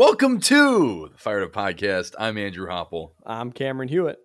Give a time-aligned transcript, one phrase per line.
[0.00, 2.14] Welcome to the Fired Up Podcast.
[2.18, 4.16] I'm Andrew Hopple, I'm Cameron Hewitt.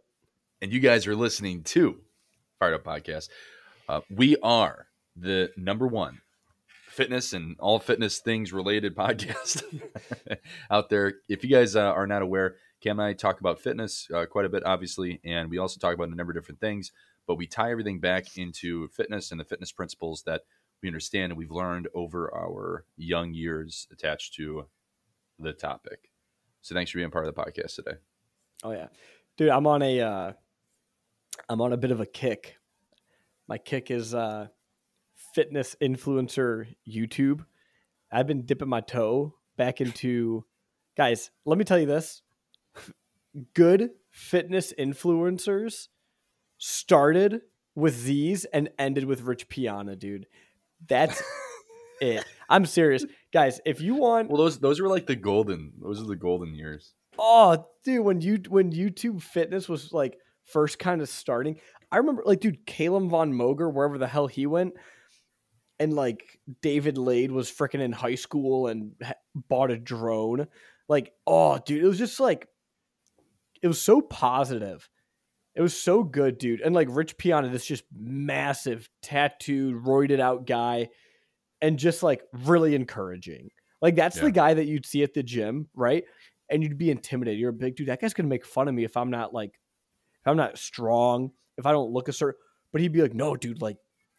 [0.62, 2.00] and you guys are listening to
[2.60, 3.28] Fired Up Podcast.
[3.90, 6.22] Uh, we are the number one
[6.88, 9.66] fitness and all fitness things related podcast
[10.72, 11.16] out there.
[11.28, 14.46] If you guys uh, are not aware, Cam and I talk about fitness uh, quite
[14.46, 16.94] a bit, obviously, and we also talk about a number of different things,
[17.28, 20.44] but we tie everything back into fitness and the fitness principles that
[20.82, 24.68] we understand and we've learned over our young years attached to
[25.40, 26.10] the topic.
[26.62, 27.98] So thanks for being part of the podcast today.
[28.64, 28.88] Oh yeah,
[29.38, 30.34] dude, I'm on a uh,
[31.50, 32.58] I'm on a bit of a kick.
[33.48, 34.48] My kick is uh,
[35.34, 37.46] fitness influencer YouTube.
[38.12, 40.46] I've been dipping my toe back into
[40.98, 41.30] guys.
[41.46, 42.22] Let me tell you this:
[43.54, 45.90] good fitness influencers
[46.58, 47.42] started
[47.76, 50.28] with these and ended with Rich Piana, dude.
[50.88, 51.22] That's
[52.02, 52.26] it.
[52.50, 53.60] I'm serious, guys.
[53.66, 55.74] If you want, Well, those those were like the golden.
[55.82, 56.94] Those are the golden years.
[57.18, 61.60] Oh, dude, when you when YouTube fitness was like first kind of starting,
[61.92, 64.74] I remember like, dude, Calum von Moger, wherever the hell he went,
[65.80, 70.48] and like David Laid was freaking in high school and ha- bought a drone.
[70.88, 72.48] Like, oh, dude, it was just like,
[73.62, 74.88] it was so positive.
[75.56, 76.62] It was so good, dude.
[76.62, 80.90] And like Rich Piana, this just massive, tattooed, roided out guy,
[81.62, 83.50] and just like really encouraging.
[83.82, 84.24] Like that's Yeah.
[84.24, 86.04] the guy that you'd see at the gym, right?
[86.50, 87.40] And you'd be intimidated.
[87.40, 87.88] You're a big dude.
[87.88, 89.60] That guy's gonna make fun of me if I'm not like,
[90.22, 92.40] if I'm not strong, if I don't look a certain.
[92.72, 93.78] But he'd be like, "No, dude, like,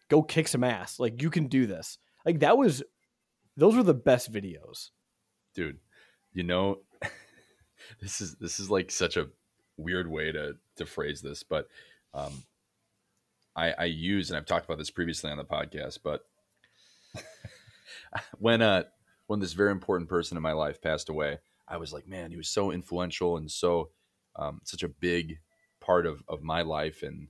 [0.09, 0.98] go kick some ass.
[0.98, 2.83] Like, you can do this." Like that was,
[3.57, 4.91] those were the best videos.
[5.55, 5.79] dude
[6.33, 6.80] you know
[8.01, 9.29] this is this is like such a
[9.79, 11.69] weird way to to phrase this but
[12.13, 12.42] um
[13.55, 16.27] i i use and i've talked about this previously on the podcast but
[18.39, 18.85] when uh
[19.27, 21.39] when this very important person in my life passed away
[21.69, 23.91] i was like man he was so influential and so
[24.36, 25.39] um such a big
[25.80, 27.29] part of of my life and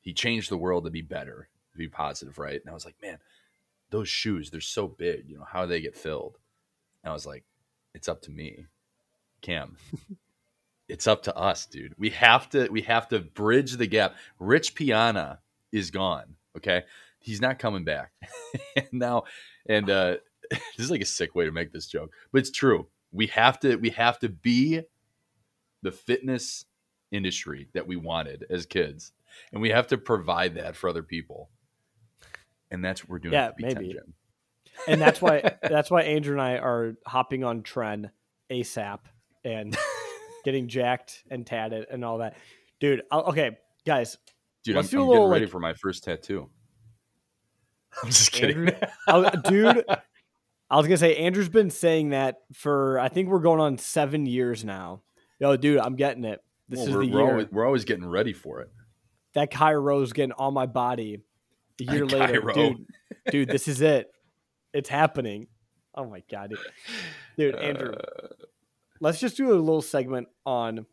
[0.00, 2.60] he changed the world to be better to be positive right?
[2.60, 3.18] And i was like man
[3.90, 6.38] those shoes they're so big you know how they get filled.
[7.02, 7.44] And i was like
[7.94, 8.66] it's up to me
[9.40, 9.76] cam.
[10.88, 11.94] It's up to us dude.
[11.96, 14.14] We have to we have to bridge the gap.
[14.38, 16.82] Rich piana is gone okay
[17.22, 18.12] he's not coming back
[18.76, 19.24] and now
[19.68, 20.16] and uh
[20.50, 23.58] this is like a sick way to make this joke but it's true we have
[23.60, 24.80] to we have to be
[25.82, 26.64] the fitness
[27.10, 29.12] industry that we wanted as kids
[29.52, 31.48] and we have to provide that for other people
[32.70, 33.92] and that's what we're doing Yeah, at the B10 maybe.
[33.92, 34.14] gym.
[34.88, 38.10] and that's why that's why Andrew and I are hopping on trend
[38.50, 39.00] ASAP
[39.44, 39.76] and
[40.44, 42.36] getting jacked and tatted and all that,
[42.80, 43.02] dude.
[43.10, 43.56] I'll, okay,
[43.86, 44.16] guys,
[44.64, 46.48] dude Let's i'm, do a I'm little, getting ready like- for my first tattoo
[48.02, 48.70] i'm just kidding
[49.08, 49.84] Andrew- dude.
[50.70, 54.24] I was gonna say Andrew's been saying that for I think we're going on seven
[54.24, 55.02] years now.
[55.38, 56.40] Yo, dude, I'm getting it.
[56.68, 58.70] This Well, is we're, the we're year always, we're always getting ready for it
[59.34, 61.18] that Cairo's getting on my body.
[61.80, 62.54] A year later, Cairo.
[62.54, 62.86] dude,
[63.30, 64.10] dude, this is it.
[64.72, 65.48] It's happening.
[65.94, 66.58] Oh my god, dude,
[67.36, 67.92] dude Andrew.
[67.92, 68.28] Uh,
[69.00, 70.86] let's just do a little segment on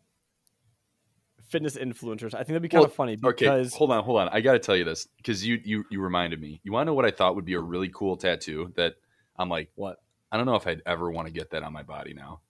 [1.50, 2.34] fitness influencers.
[2.34, 4.30] I think that'd be kind Well, of funny okay because hold on hold on.
[4.30, 6.62] I gotta tell you this because you you you reminded me.
[6.64, 8.96] You want to know what i thought would be a really cool tattoo that
[9.38, 9.98] i'm like what?
[10.32, 12.42] I don't know if i'd ever want to get that on my body now.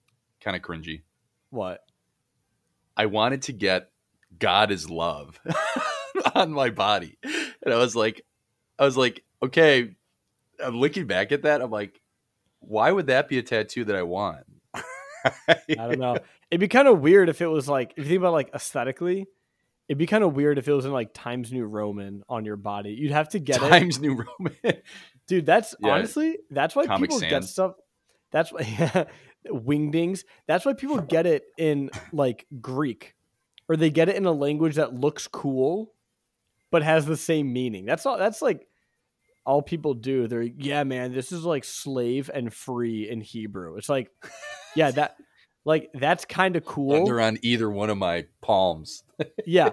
[0.41, 1.01] Kind of cringy.
[1.49, 1.81] What?
[2.95, 3.89] I wanted to get
[4.37, 5.39] god is love
[6.35, 7.17] on my body.
[7.23, 8.25] And i was like
[8.77, 9.95] i was like okay
[10.63, 12.01] i'm looking back at that i'm like
[12.59, 14.45] why would that be a tattoo that i want
[15.47, 16.17] I don't know.
[16.51, 19.27] It'd be kind of weird if it was like if you think about like aesthetically,
[19.87, 22.57] it'd be kind of weird if it was in like Times New Roman on your
[22.57, 22.91] body.
[22.91, 24.55] You'd have to get it, times new roman
[25.27, 25.45] dude.
[25.45, 25.91] That's Yeah.
[25.91, 27.73] honestly that's why Comic people get stuff.
[28.31, 28.61] That's why
[29.47, 30.23] wingdings.
[30.47, 33.15] That's why people get it in like Greek,
[33.67, 35.93] or they get it in a language that looks cool,
[36.71, 37.85] but has the same meaning.
[37.85, 38.17] That's all.
[38.17, 38.67] That's like
[39.45, 40.27] all people do.
[40.27, 41.13] They're yeah, man.
[41.13, 43.77] This is like slave and free in Hebrew.
[43.77, 44.11] It's like
[44.79, 45.17] yeah, that
[45.65, 47.05] like that's kind of cool.
[47.05, 49.03] they're on either one of my palms.
[49.45, 49.71] Yeah.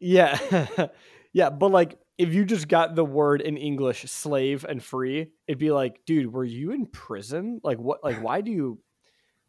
[0.00, 0.66] Yeah.
[1.32, 5.58] Yeah but like if you just got the word in english slave and free it'd
[5.58, 7.60] be like dude were you in prison?
[7.62, 8.78] Like what like why do you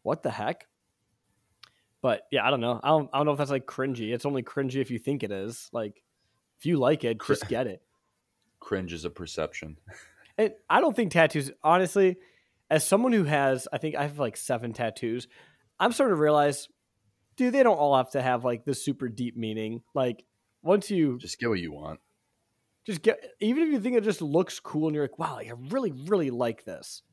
[0.04, 0.68] what the heck?
[2.02, 2.82] But yeah i don't know.
[2.84, 4.14] I don't, I don't know if that's like cringy.
[4.14, 5.70] It's only cringy if you think it is.
[5.72, 6.04] Like
[6.60, 7.82] if you like it just get it.
[8.60, 9.78] Cringe is a perception.
[10.38, 12.18] And i don't think tattoos honestly
[12.70, 15.28] as someone who has i think i have like seven tattoos
[15.80, 16.68] i'm starting to realize
[17.38, 19.82] dude they don't all have to have like the super deep meaning.
[19.96, 20.26] Like
[20.62, 22.02] once you just get what you want.
[22.86, 25.52] Just get even if you think it just looks cool and you're like wow i
[25.70, 27.04] really really like this.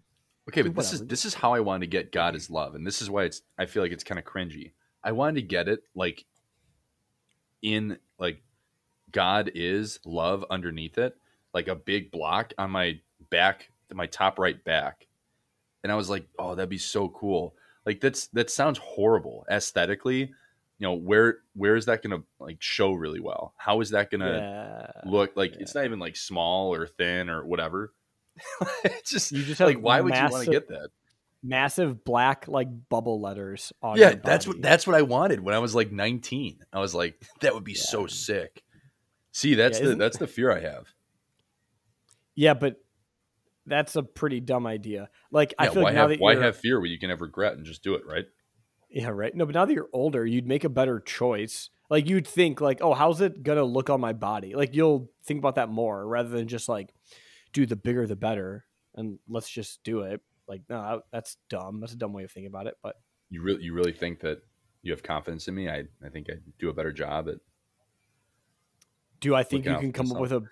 [0.48, 2.86] Okay, but this is this is how I wanted to get God is love, and
[2.86, 4.72] this is why it's I feel like it's kind of cringy.
[5.02, 6.24] I wanted to get it like
[7.62, 8.42] in like
[9.10, 11.16] God is love underneath it,
[11.54, 13.00] like a big block on my
[13.30, 15.06] back, my top right back,
[15.84, 17.54] and I was like, oh, that'd be so cool.
[17.86, 20.32] Like that's that sounds horrible aesthetically.
[20.78, 23.54] You know where where is that gonna like show really well?
[23.56, 25.10] How is that gonna yeah.
[25.10, 25.52] look like?
[25.52, 25.58] yeah.
[25.60, 27.92] It's not even like small or thin or whatever.
[28.84, 30.88] it's just You just like why would you want to get that?
[31.46, 35.54] massive black like bubble letters on yeah your that's what that's what i wanted when
[35.54, 38.64] i was like 19 i was like that would be so sick
[39.30, 40.86] see that's Yeah, the that's the fear i have
[42.34, 42.82] yeah but
[43.66, 45.08] that's a pretty dumb idea.
[45.30, 47.20] Like i feel why like now have that why have fear when you can have
[47.20, 48.26] regret and just do it right?
[48.90, 49.34] Yeah right.
[49.34, 51.70] No but now that you're older you'd make a better choice.
[51.90, 54.54] Like you'd think like oh how's it gonna look on my body?
[54.54, 56.92] Like you'll think about that more rather than just like
[57.52, 58.64] do the bigger the better
[58.94, 60.20] and let's just do it.
[60.46, 61.80] Like no that's dumb.
[61.80, 62.96] That's a dumb way of thinking about it but
[63.30, 64.42] you really you really think that
[64.82, 65.68] you have confidence in me?
[65.68, 67.36] I i think i do a better job at
[69.20, 70.42] do i think you can come up with a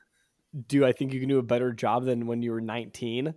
[0.69, 3.35] do i think you can do a better job than when you were 19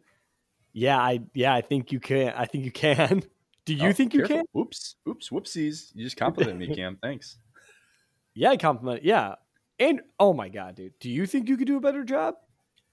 [0.74, 3.24] yeah i yeah i think you can i think you can.
[3.66, 4.44] Do you Oh, think you careful.
[4.54, 4.62] can?
[4.62, 5.92] Oops oops whoopsies.
[5.96, 7.00] You just complimented me cam.
[7.02, 7.38] Thanks.
[8.36, 9.04] Yeah, I compliment.
[9.04, 9.36] Yeah,
[9.80, 12.36] and oh my god, dude, do you think you could do a better job?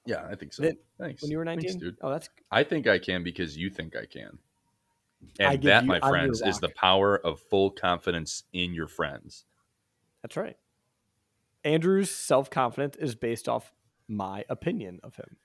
[0.06, 0.62] Yeah i think so.
[0.62, 1.20] Then- thanks.
[1.20, 1.78] when you were Thanks, nineteen?
[1.78, 1.98] dude.
[2.00, 4.38] Oh, that's i think i can because you think i can.
[5.38, 9.44] And give that you- my friends is the power of full confidence in your friends.
[10.22, 10.56] That's right.
[11.64, 13.72] Andrew's self confidence is based off
[14.14, 15.36] my opinion of him,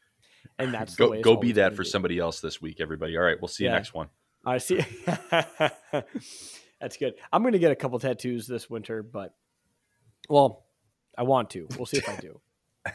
[0.59, 1.89] and that's the way go go be that for be.
[1.89, 3.75] somebody else this week everybody all right we'll see you Yeah.
[3.75, 4.09] next one
[4.45, 4.79] I see.
[6.79, 7.15] that's good.
[7.33, 9.33] I'm gonna get a couple tattoos this winter, but
[10.29, 10.65] well,
[11.17, 11.67] I want to.
[11.75, 12.39] We'll see if I do.
[12.85, 12.93] a I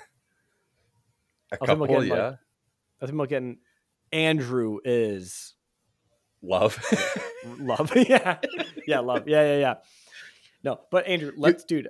[1.60, 2.38] was thinking couple getting, yeah like,
[3.02, 3.58] I think about getting
[4.12, 5.54] Andrew is
[6.42, 6.78] love
[7.58, 7.92] love.
[7.96, 8.38] yeah,
[8.86, 9.28] yeah, love.
[9.28, 9.74] Yeah, yeah, yeah.
[10.64, 11.88] No, but Andrew, let's dude.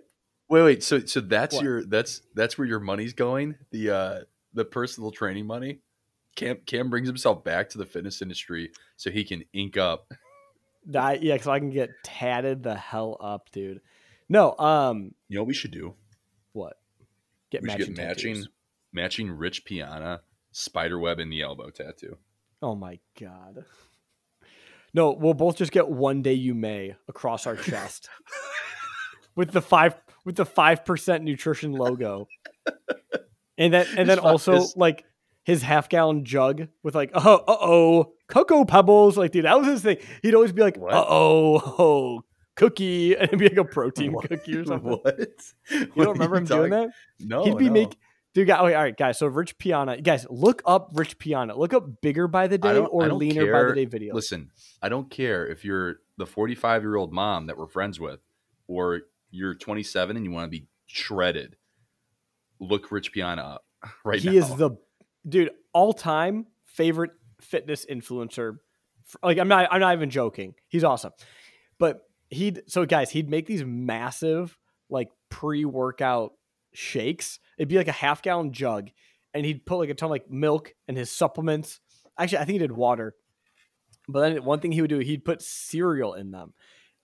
[0.52, 0.82] Wait, wait.
[0.84, 1.64] So, so that's What?
[1.64, 3.54] your that's that's where your money's going.
[3.70, 4.20] The uh
[4.52, 5.80] the personal training money.
[6.36, 10.12] Cam Cam brings himself back to the fitness industry so he can ink up.
[10.86, 13.80] That, yeah, so I can get tatted the hell up, dude.
[14.28, 15.94] No, um, You know what we should do?
[16.52, 16.74] what?
[17.50, 18.48] Get we should matching get matching tattoos.
[18.92, 20.20] matching Rich Piana
[20.50, 22.18] spider web in the elbow tattoo.
[22.60, 23.64] Oh my god.
[24.92, 28.10] No, we'll both just get one day you may across our chest
[29.34, 32.28] with the five with the five percent nutrition logo,
[33.58, 35.04] and then and then also his- like
[35.44, 39.66] his half gallon jug with like oh uh oh cocoa pebbles like dude that was
[39.66, 39.96] his thing.
[40.22, 42.24] He'd always be like uh oh oh
[42.54, 44.28] cookie and it'd be like a protein What?
[44.28, 44.92] cookie or something.
[44.92, 45.18] What?
[45.70, 46.90] You don't remember him doing that?
[47.18, 47.44] No.
[47.44, 47.72] He'd be no.
[47.72, 47.96] make
[48.34, 48.46] dude.
[48.46, 49.18] Guy, okay, all right, guys.
[49.18, 51.56] So Rich Piana, guys, look up Rich Piana.
[51.56, 54.14] Look up bigger by the day or leaner by the day videos.
[54.14, 58.20] Listen, I don't care if you're the 45 year old mom that we're friends with,
[58.68, 59.02] or
[59.32, 61.56] you're 27 and you want to be shredded.
[62.60, 63.64] Look Rich Piana up
[64.04, 64.34] right he now.
[64.36, 64.70] is the
[65.28, 67.10] dude all time favorite
[67.40, 68.58] fitness influencer.
[69.22, 70.54] Like I'm not, I'm not even joking.
[70.68, 71.12] He's awesome.
[71.78, 74.56] But he'd so guys, he'd make these massive
[74.88, 76.32] like pre workout
[76.72, 77.40] shakes.
[77.58, 78.90] It'd be like a half gallon jug,
[79.34, 81.80] and he'd put like a ton of like milk and his supplements.
[82.18, 83.14] Actually, I think he did water.
[84.08, 86.54] But then one thing he would do, he'd put cereal in them.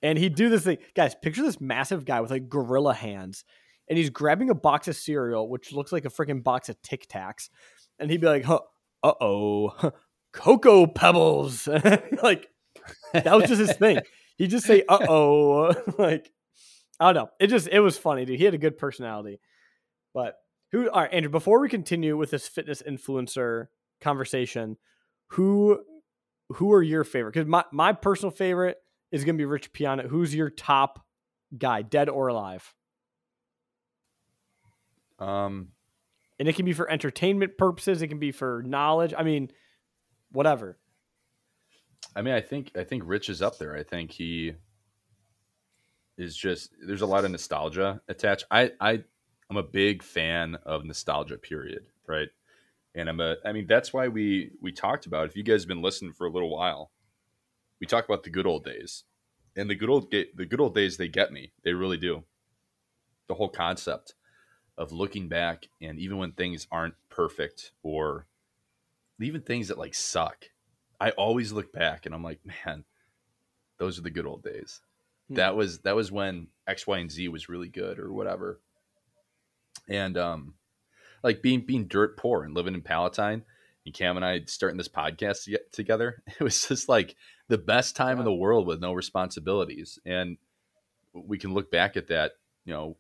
[0.02, 0.78] And he'd do this thing.
[0.94, 3.44] Guys, picture this massive guy with like gorilla hands.
[3.88, 7.08] And he's grabbing a box of cereal, which looks like a freaking box of Tic
[7.08, 7.48] Tacs.
[7.98, 8.60] And he'd be like, huh,
[9.02, 9.92] uh oh,
[10.32, 11.66] Cocoa Pebbles.
[12.22, 12.48] like,
[13.12, 14.00] that was just his thing.
[14.36, 15.74] He'd just say, uh oh.
[15.98, 16.30] like,
[17.00, 17.30] I don't know.
[17.40, 18.38] It just, it was funny, dude.
[18.38, 19.40] He had a good personality.
[20.14, 20.36] But
[20.72, 23.68] who, all right, Andrew, before we continue with this fitness influencer
[24.00, 24.76] conversation,
[25.30, 25.80] who,
[26.50, 27.34] who are your favorite?
[27.34, 28.76] Because my, my personal favorite
[29.10, 30.04] is going to be Rich Piana.
[30.08, 31.04] Who's your top
[31.56, 32.74] guy, dead or alive?
[35.18, 35.68] um,
[36.38, 39.50] and it can be for entertainment purposes it can be for knowledge i mean
[40.30, 40.78] whatever
[42.18, 43.76] I mean, I think I think Rich is up there.
[43.76, 44.54] I think he
[46.16, 48.44] is just there's a lot of nostalgia attached.
[48.50, 49.04] I I
[49.48, 51.38] I'm a big fan of nostalgia.
[51.38, 51.86] Period.
[52.06, 52.28] Right.
[52.94, 53.36] And I'm a.
[53.44, 55.26] I mean, that's why we we talked about.
[55.26, 56.90] If you guys have been listening for a little while,
[57.80, 59.04] we talk about the good old days,
[59.56, 60.96] and the good old the good old days.
[60.96, 61.52] They get me.
[61.64, 62.24] They really do.
[63.28, 64.14] The whole concept
[64.76, 68.26] of looking back, and even when things aren't perfect, or
[69.20, 70.46] even things that like suck,
[71.00, 72.84] I always look back and I'm like, man,
[73.78, 74.80] those are the good old days.
[75.28, 75.34] Hmm.
[75.34, 78.60] That was that was when X, Y, and Z was really good or whatever.
[79.88, 80.54] And um
[81.22, 83.44] like being being dirt poor and living in Palatine,
[83.84, 86.22] and Cam and I starting this podcast together.
[86.40, 87.16] It was just like
[87.48, 88.20] the best time yeah.
[88.20, 89.98] in the world with no responsibilities.
[90.04, 90.36] And
[91.12, 92.32] we can look back at that,
[92.64, 92.96] you know,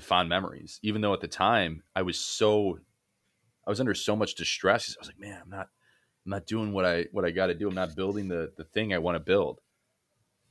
[0.00, 2.78] fond memories, even though at the time I was so,
[3.66, 4.96] I was under so much distress.
[4.96, 5.68] I was like, man, I'm not,
[6.26, 7.68] I'm not doing what I, what I got to do.
[7.68, 9.60] I'm not building the, the thing I want to build.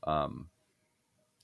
[0.06, 0.50] Um,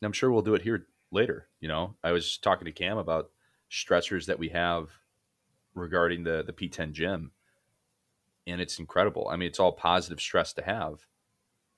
[0.01, 1.47] I'm sure we'll do it here later.
[1.59, 3.31] You know, I was talking to Cam about
[3.67, 4.89] stretchers that we have
[5.75, 7.31] regarding the, the P10 gym
[8.47, 9.27] and it's incredible.
[9.29, 11.05] I mean, it's all positive stress to have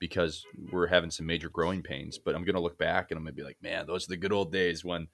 [0.02, 2.18] because we're having some major growing pains.
[2.18, 4.08] But I'm going to look back and I'm going to be like, man, those are
[4.08, 5.06] the good old days when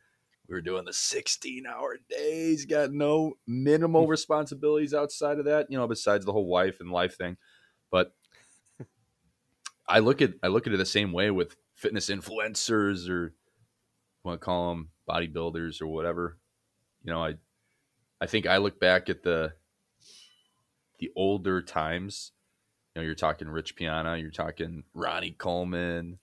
[0.49, 4.09] we were doing the 16 hour days, got no minimal mm.
[4.09, 7.37] responsibilities outside of that, you know, besides the whole wife and life thing.
[7.91, 8.15] But
[9.87, 13.35] I look at I look at it the same way with fitness influencers or
[14.25, 16.39] want to call them bodybuilders or whatever.
[17.03, 17.35] You know, I
[18.23, 19.53] I think I look back at the
[20.99, 22.33] the older times.
[22.95, 26.19] You know, you're talking Rich Piana, you're talking Ronnie Coleman.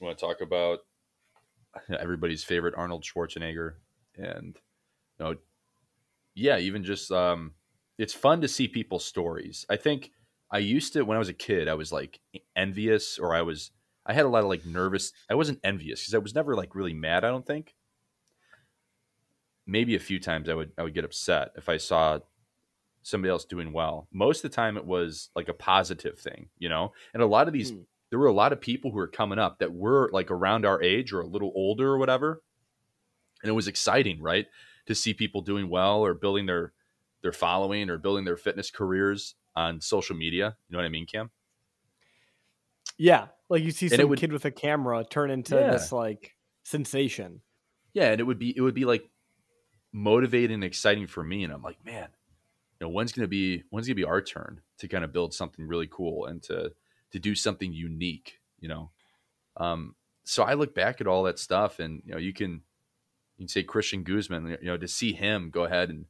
[0.00, 0.80] You want to talk about
[1.98, 3.74] everybody's favorite Arnold Schwarzenegger,
[4.16, 4.56] and
[5.18, 5.34] you know,
[6.34, 7.54] yeah, even just um,
[7.98, 9.66] it's fun to see people's stories.
[9.68, 10.10] I think
[10.50, 12.20] I used to when I was a kid, I was like
[12.56, 13.70] envious, or I was
[14.06, 15.12] I had a lot of like nervous.
[15.28, 17.24] I wasn't envious because I was never like really mad.
[17.24, 17.74] I don't think.
[19.66, 22.20] Maybe a few times I would I would get upset if I saw
[23.08, 24.08] somebody else doing well.
[24.12, 26.92] Most of the time, it was like a positive thing, you know.
[27.14, 27.84] And a lot of these, mm.
[28.10, 30.82] there were a lot of people who were coming up that were like around our
[30.82, 32.42] age or a little older or whatever,
[33.42, 34.46] and it was exciting, right,
[34.86, 36.72] to see people doing well or building their
[37.22, 40.56] their following or building their fitness careers on social media.
[40.68, 41.30] You know what I mean, Cam?
[42.96, 45.70] Yeah, like you see some would, kid with a camera turn into yeah.
[45.70, 46.34] this like
[46.64, 47.40] sensation.
[47.92, 49.08] Yeah, and it would be it would be like
[49.92, 52.08] motivating and exciting for me, and I'm like, man,
[52.80, 55.12] you know when's going to be when's going to be our turn to kind of
[55.12, 56.72] build something really cool and to
[57.10, 58.90] to do something unique you know?
[59.56, 59.94] Um
[60.24, 62.62] so i look back at all that stuff and you know you can
[63.36, 66.04] you can say christian guzman you know to see him go ahead and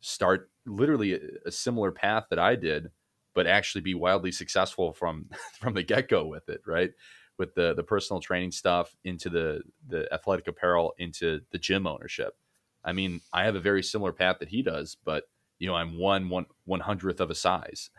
[0.00, 2.90] start literally a, a similar path that i did
[3.38, 5.26] but actually be wildly successful from
[5.60, 6.90] from the get-go with it right?
[7.38, 12.36] With the the personal training stuff into the the athletic apparel into the gym ownership.
[12.84, 15.98] I mean i have a very similar path that he does but you know I'm
[15.98, 17.90] one one one hundredth of a size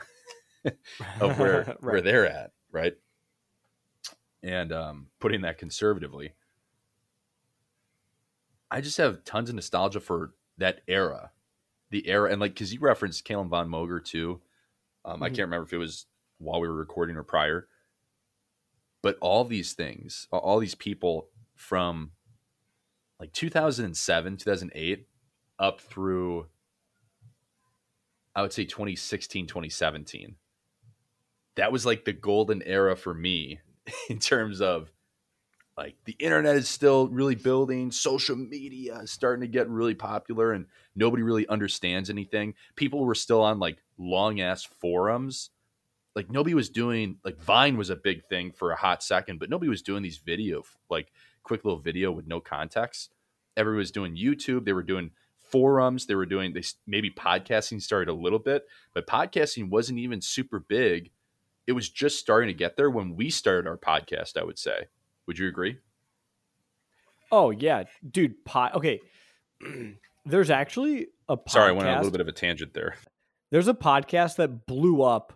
[1.20, 1.84] of where right.
[1.84, 2.96] where they're at, right?
[4.42, 6.34] And um, putting that conservatively,
[8.72, 11.32] I just have tons of nostalgia for that era,
[11.89, 14.42] the era, and like because you referenced Calum von Moger too.
[15.06, 15.24] Um, mm-hmm.
[15.24, 16.06] I can't remember if it was
[16.38, 17.68] while we were recording or prior,
[19.01, 22.12] but all these things, all these people from
[23.20, 25.08] like 2007, 2008
[25.58, 26.48] up through
[28.36, 30.36] I would say 2016, 2017.
[31.55, 33.59] That was like the golden era for me
[34.09, 34.91] in terms of
[35.79, 40.51] like the internet is still really building, social media is starting to get really popular
[40.51, 42.53] and nobody really understands anything.
[42.75, 45.51] People were still on like long ass forums.
[46.15, 49.50] Like nobody was doing like Vine was a big thing for a hot second, but
[49.50, 53.13] nobody was doing these video like quick little video with no context.
[53.55, 54.65] Everybody was doing YouTube.
[54.65, 55.12] They were doing
[55.51, 60.22] forums they were doing they maybe podcasting started a little bit but podcasting wasn't even
[60.22, 61.12] super big.
[61.68, 64.88] It was just starting to get there when we started our podcast i would say.
[65.27, 65.77] Would you agree?
[67.32, 67.84] Oh yeah.
[68.10, 69.00] Dude pod okay.
[70.25, 71.50] There's actually a podcast.
[71.51, 72.96] sorry i went on a little bit of a tangent there.
[73.51, 75.34] There's a podcast that blew up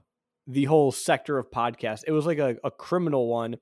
[0.48, 3.56] the whole sector of podcast it was like a, a criminal one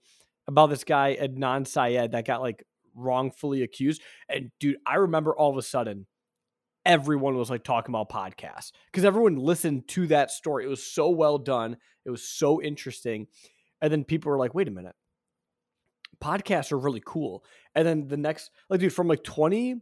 [0.48, 2.64] about this guy adnan syed that got like
[2.96, 4.02] wrongfully accused.
[4.30, 6.08] And dude i remember all of a sudden
[6.86, 10.66] everyone was like talking about podcasts because everyone listened to that story.
[10.66, 11.78] It was so well done.
[12.06, 13.28] It was so interesting.
[13.82, 14.96] And then people were like, wait a minute.
[16.24, 17.44] Podcasts are really cool.
[17.76, 19.76] And then the next, like, dude, from like 20,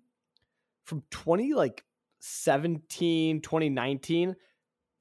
[0.86, 1.84] from 20, like
[2.20, 4.36] 17, 2019,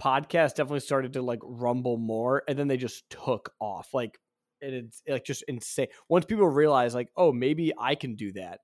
[0.03, 2.43] podcasts definitely started to like rumble more.
[2.49, 3.95] And then they just took off.
[3.95, 4.19] Like,
[4.61, 5.89] it's like just insane.
[6.09, 8.61] Once people realize, like, oh, maybe I can do that,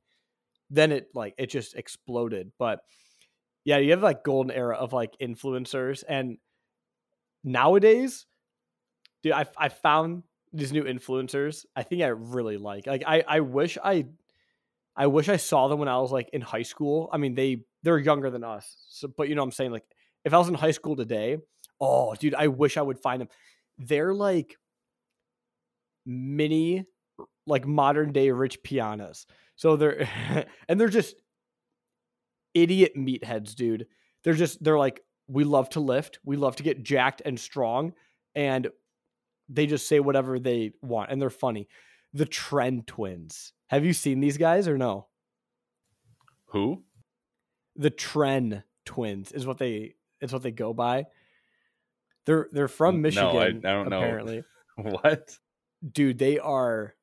[0.70, 2.50] then it like, it just exploded.
[2.58, 2.80] But,
[3.64, 6.38] yeah, you have like golden era of like influencers, and
[7.42, 8.26] nowadays,
[9.22, 11.64] dude, I I found these new influencers.
[11.74, 12.86] I think I really like.
[12.86, 14.06] Like I I wish I
[14.96, 17.08] I wish I saw them when I was like in high school.
[17.12, 19.72] I mean, they they're younger than us, so but you know what I'm saying.
[19.72, 19.84] Like
[20.24, 21.38] if I was in high school today,
[21.80, 23.28] oh, dude, I wish I would find them.
[23.78, 24.56] They're like
[26.06, 26.84] mini,
[27.46, 29.26] like modern day rich pianos.
[29.56, 30.08] So they're
[30.68, 31.16] and they're just
[32.54, 33.86] idiot meatheads, dude.
[34.22, 37.94] They're just they're like we love to lift, we love to get jacked and strong,
[38.34, 38.68] and
[39.48, 41.68] they just say whatever they want and they're funny.
[42.12, 43.52] The Tren Twins.
[43.68, 45.08] Have you seen these guys or no?
[46.46, 46.84] Who?
[47.76, 51.06] The Tren Twins is what they is what they go by.
[52.26, 53.60] They're they're from Michigan.
[53.62, 54.36] No, I, I don't apparently.
[54.36, 54.42] know.
[54.76, 55.38] What?
[55.92, 56.94] Dude, they are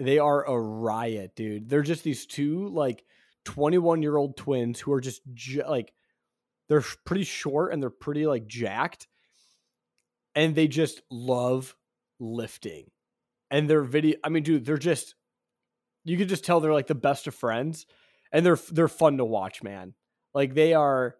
[0.00, 1.68] they are a riot, dude.
[1.68, 3.04] They're just these two like
[3.44, 5.92] 21 year old twins who are just j- like
[6.68, 9.06] they're pretty short and they're pretty like jacked
[10.34, 11.74] and they just love
[12.18, 12.90] lifting.
[13.50, 15.16] And their video i mean dude they're just
[16.04, 17.86] you could just tell they're like the best of friends
[18.32, 19.94] and they're they're fun to watch man.
[20.34, 21.16] Like they are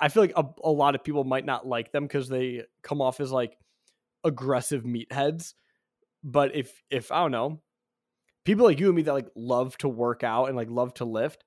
[0.00, 3.00] i feel like a, a lot of people might not like them because they come
[3.00, 3.56] off as like
[4.24, 5.54] aggressive meatheads
[6.22, 7.60] but if if i don't know
[8.44, 11.04] people like you and me that like love to work out and like love to
[11.04, 11.44] lift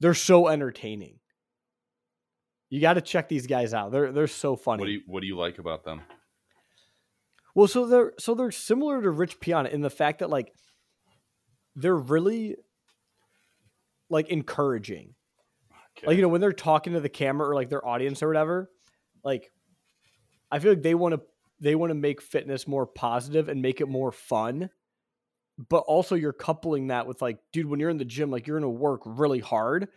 [0.00, 1.18] they're so entertaining
[2.70, 5.20] you got to check these guys out they're they're so funny What do you What
[5.20, 6.02] do you like about them?
[7.54, 10.52] Well, so they're so they're similar to Rich Piana in the fact that like
[11.74, 12.54] they're really
[14.08, 15.14] like encouraging.
[16.04, 18.70] Like you know when they're talking to the camera or like their audience or whatever,
[19.24, 19.50] like
[20.52, 21.22] I feel like they want to
[21.58, 24.70] they want to make fitness more positive and make it more fun.
[25.68, 28.60] But also you're coupling that with like dude when you're in the gym like you're
[28.60, 29.88] to work really hard.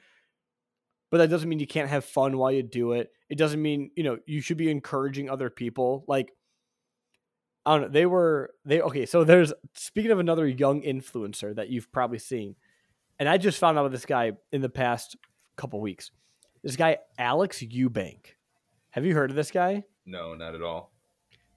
[1.12, 3.12] But that doesn't mean you can't have fun while you do it.
[3.30, 6.06] It doesn't mean, you know, you should be encouraging other people.
[6.08, 6.32] Like
[7.66, 7.88] I don't know.
[7.90, 9.06] They were they okay.
[9.06, 12.56] So there's speaking of another young influencer that you've probably seen,
[13.20, 15.16] and I just found out about this guy in the past
[15.58, 16.12] couple weeks.
[16.64, 18.26] This guy Alex Eubank.
[18.92, 19.84] Have you heard of this guy?
[20.06, 20.92] No, not at all.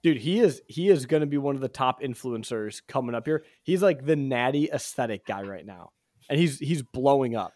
[0.05, 3.25] Dude, he is he is going to be one of the top influencers coming up
[3.25, 3.43] here.
[3.63, 5.93] He's like the natty aesthetic guy right now,
[6.29, 7.53] and he's he's blowing up.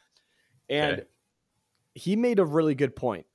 [0.67, 1.03] And Okay.
[1.93, 3.27] he made a really good point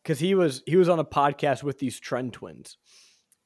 [0.00, 2.78] because he was he was on a podcast with these tren twins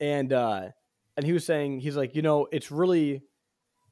[0.01, 0.69] and uh
[1.17, 3.23] and he was saying he's like you know it's really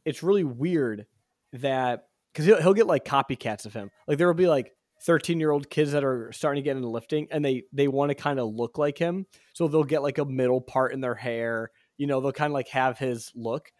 [0.05, 1.07] it's really weird
[1.55, 5.39] that because he'll, he'll get like copycats of him like there will be like 13
[5.39, 8.15] year old kids that are starting to get into lifting and they they want to
[8.15, 9.27] kind of look like him.
[9.55, 12.55] So they'll get like a middle part in their hair you know they'll kind of
[12.55, 13.71] like have his look.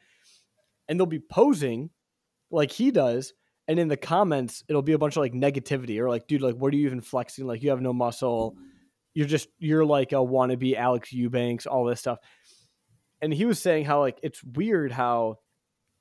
[0.89, 1.91] And they'll be posing
[2.51, 3.33] like he does
[3.67, 6.57] and in the comments it'll be a bunch of like negativity or like dude like
[6.57, 7.47] what are you even flexing?
[7.47, 8.57] Like you have no muscle.
[9.15, 12.19] You're just you're like a wannabe alex eubanks all this stuff.
[13.23, 15.37] And he was saying how like it's weird how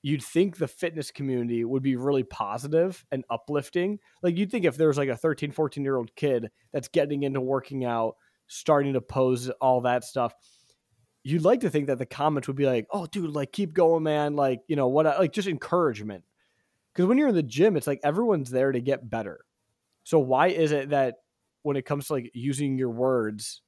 [0.01, 3.99] you'd think the fitness community would be really positive and uplifting.
[4.21, 7.41] Like you'd think if there's like a 13 14 year old kid that's getting into
[7.41, 8.15] working out
[8.47, 10.33] starting to pose all that stuff
[11.27, 14.03] you'd like to think that the comments would be like oh dude like keep going
[14.03, 14.35] man.
[14.35, 16.23] Like you know what like just encouragement.
[16.93, 19.41] Because when you're in the gym it's like everyone's there to get better.
[20.03, 21.15] So why is it that
[21.63, 23.61] when it comes to like using your words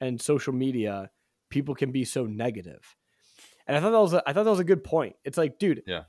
[0.00, 1.10] and social media
[1.50, 2.96] people can be so negative
[3.66, 5.16] and i thought that was a, i thought that was a good point.
[5.24, 6.04] It's like dude Yeah.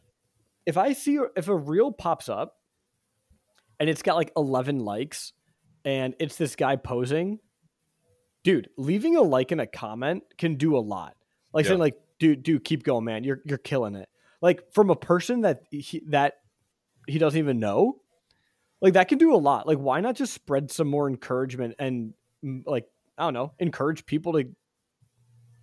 [0.66, 2.58] if i see if a reel pops up
[3.80, 5.34] and it's got like 11 likes
[5.84, 7.40] and it's this guy posing
[8.44, 11.16] dude leaving a like and a comment can do a lot.
[11.54, 11.70] Like Yeah.
[11.70, 13.24] saying like dude dude keep going man.
[13.24, 14.08] You're you're killing it.
[14.42, 16.36] Like from a person that he, that
[17.08, 18.02] he doesn't even know
[18.82, 19.68] like that can do a lot.
[19.68, 22.14] Like why not just spread some more encouragement and
[22.44, 22.86] mm, like
[23.18, 24.46] i don't know encourage people to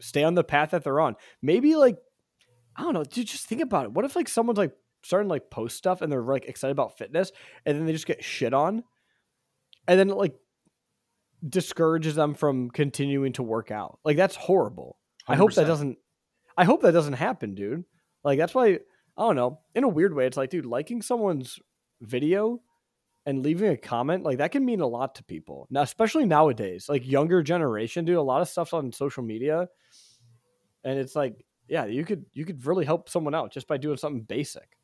[0.02, 1.16] stay on the path that they're on.
[1.40, 1.96] Maybe like
[2.74, 3.92] i don't know dude just think about it.
[3.92, 7.32] What if like someone's like starting like post stuff and they're like excited about fitness
[7.64, 8.82] and then they just get shit on
[9.88, 10.34] and then it like
[11.48, 13.98] discourages them from continuing to work out?
[14.04, 14.98] Like that's horrible.
[15.28, 15.98] I hope that doesn't
[16.56, 17.84] i hope that doesn't happen dude.
[18.24, 18.78] Like that's why
[19.16, 21.58] i don't know in a weird way it's like dude liking someone's
[22.00, 22.60] video
[23.24, 25.66] and leaving a comment like that can mean a lot to people.
[25.70, 29.68] Now especially nowadays like younger generation do a lot of stuff on social media.
[30.85, 33.96] And it's like yeah you could you could really help someone out just by doing
[33.96, 34.76] something basic.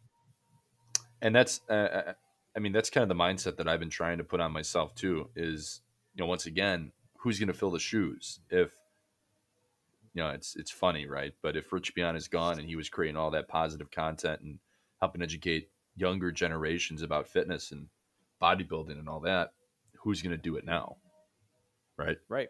[1.21, 2.13] And that's uh, uh,
[2.57, 4.95] i mean that's kind of the mindset that i've been trying to put on myself
[4.95, 5.81] too is
[6.15, 8.41] you know once again who's going to fill the shoes?
[8.49, 8.73] If
[10.15, 11.35] you know it's it's funny right?
[11.43, 14.59] But if rich Piana is gone and he was creating all that positive content and
[15.01, 17.89] helping educate younger generations about fitness and
[18.41, 19.53] bodybuilding and all that
[20.01, 20.97] who's going to do it now?
[21.97, 22.19] Right?
[22.29, 22.49] Right.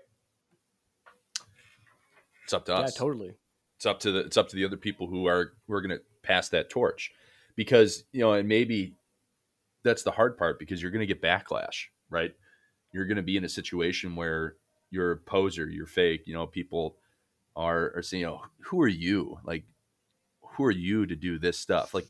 [2.44, 2.78] It's up to us.
[2.78, 2.94] yeah us.
[2.94, 3.34] totally.
[3.76, 5.96] It's up to the it's up to the other people who are who are going
[5.96, 7.12] to pass that torch.
[7.56, 8.94] Because you know and maybe
[9.82, 12.32] that's the hard part because you're going to get backlash right?
[12.92, 14.56] You're going to be in a situation where
[14.90, 16.96] you're a poser you're fake you know people
[17.54, 19.38] are are saying you know who are you?
[19.44, 19.64] Like
[20.40, 21.94] who are you to do this stuff?
[21.94, 22.06] Like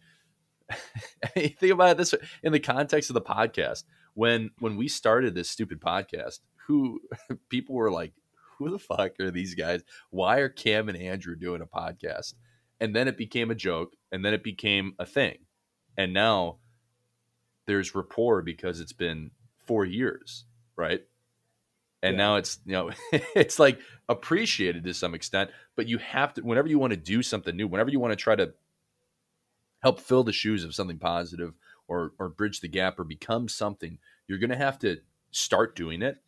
[1.34, 5.34] think about it this way, in the context of the podcast when when we started
[5.34, 7.00] this stupid podcast who
[7.48, 8.12] people were like,
[8.58, 9.82] who the fuck are these guys?
[10.10, 12.34] Why are Cam and Andrew doing a podcast?
[12.80, 15.38] And then it became a joke, and then it became a thing.
[15.96, 16.58] And now
[17.66, 19.30] there's rapport because it's been
[19.66, 20.44] four years,
[20.76, 21.02] right?
[22.02, 22.18] And Yeah.
[22.18, 22.90] now it's you know
[23.34, 27.22] it's like appreciated to some extent, but you have to whenever you want to do
[27.22, 28.54] something new, whenever you want to try to
[29.80, 31.54] help fill the shoes of something positive
[31.86, 34.98] or or bridge the gap or become something, you're going to have to
[35.30, 36.18] start doing it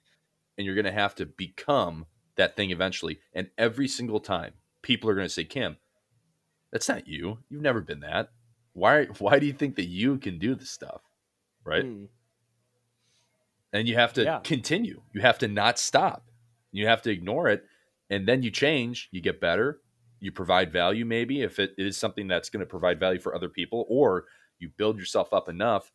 [0.59, 3.21] and you're going to have to become that thing eventually.
[3.33, 5.77] And every single time, people are going to say, "Kim,
[6.73, 7.39] that's not you.
[7.49, 8.31] You've never been that.
[8.73, 11.03] Why why do you think that you can do this stuff?"
[11.65, 11.85] Right?
[11.85, 12.05] Hmm.
[13.73, 14.41] and you have to Yeah.
[14.41, 15.03] continue.
[15.13, 16.29] You have to not stop.
[16.73, 17.65] You have to ignore it,
[18.09, 19.09] and then you change.
[19.13, 19.81] You get better.
[20.21, 23.49] You provide value, maybe if it is something that's going to provide value for other
[23.49, 24.27] people, or
[24.59, 25.93] you build yourself up enough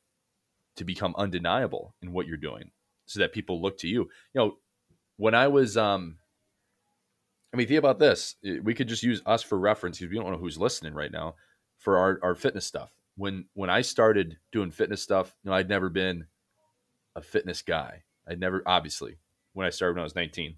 [0.76, 2.72] to become undeniable in what you're doing,
[3.06, 4.10] so that people look to you.
[4.34, 4.58] You know,
[5.18, 6.18] when I was, um,
[7.54, 8.36] I mean, think about this.
[8.64, 11.36] We could just use us for reference because we don't know who's listening right now
[11.78, 12.92] for our our fitness stuff.
[13.16, 16.26] When when I started doing fitness stuff, you know, I'd never been
[17.16, 18.04] a fitness guy.
[18.28, 19.18] I'd never, obviously,
[19.54, 20.56] when I started when I was 19,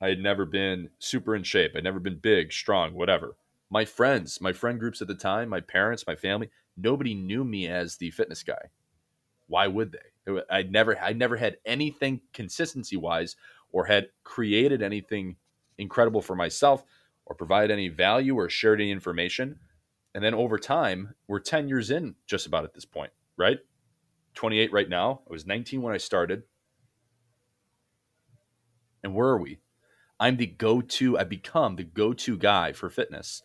[0.00, 1.72] I had never been super in shape.
[1.74, 3.36] I'd never been big, strong, whatever.
[3.70, 7.66] My friends, my friend groups at the time, my parents, my family, nobody knew me
[7.66, 8.70] as the fitness guy.
[9.48, 10.40] Why would they?
[10.50, 13.36] I'd never, I never had anything consistency wise
[13.72, 15.36] or had created anything
[15.78, 16.84] incredible for myself
[17.26, 19.58] or provided any value or shared any information.
[20.14, 23.58] And then over time, we're 10 years in just about at this point, right?
[24.34, 25.20] 28 right now.
[25.28, 26.44] I was 19 when I started.
[29.02, 29.58] And where are we?
[30.20, 33.42] I'm the go to, I've become the go to guy for fitness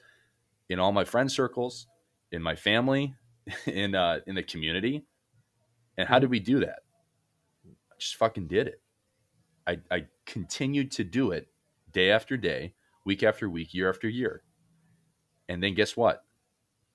[0.69, 1.87] in all my friend circles,
[2.31, 3.15] in my family,
[3.65, 5.05] in, uh, in the community.
[5.97, 6.79] And how did we do that?
[7.65, 8.81] I just fucking did it.
[9.67, 11.47] I, I continued to do it
[11.91, 12.73] day after day,
[13.05, 14.43] week after week, year after year.
[15.47, 16.23] And then guess what?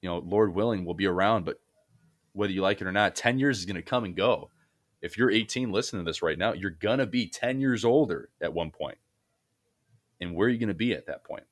[0.03, 1.61] You know, Lord willing, we'll be around, but
[2.33, 4.51] whether you like it or not, 10 years is going to come and go.
[5.01, 8.31] If you're 18 listening to this right now, you're going to be 10 years older
[8.41, 8.99] at one point.
[10.21, 11.45] And where are you going to be at that point?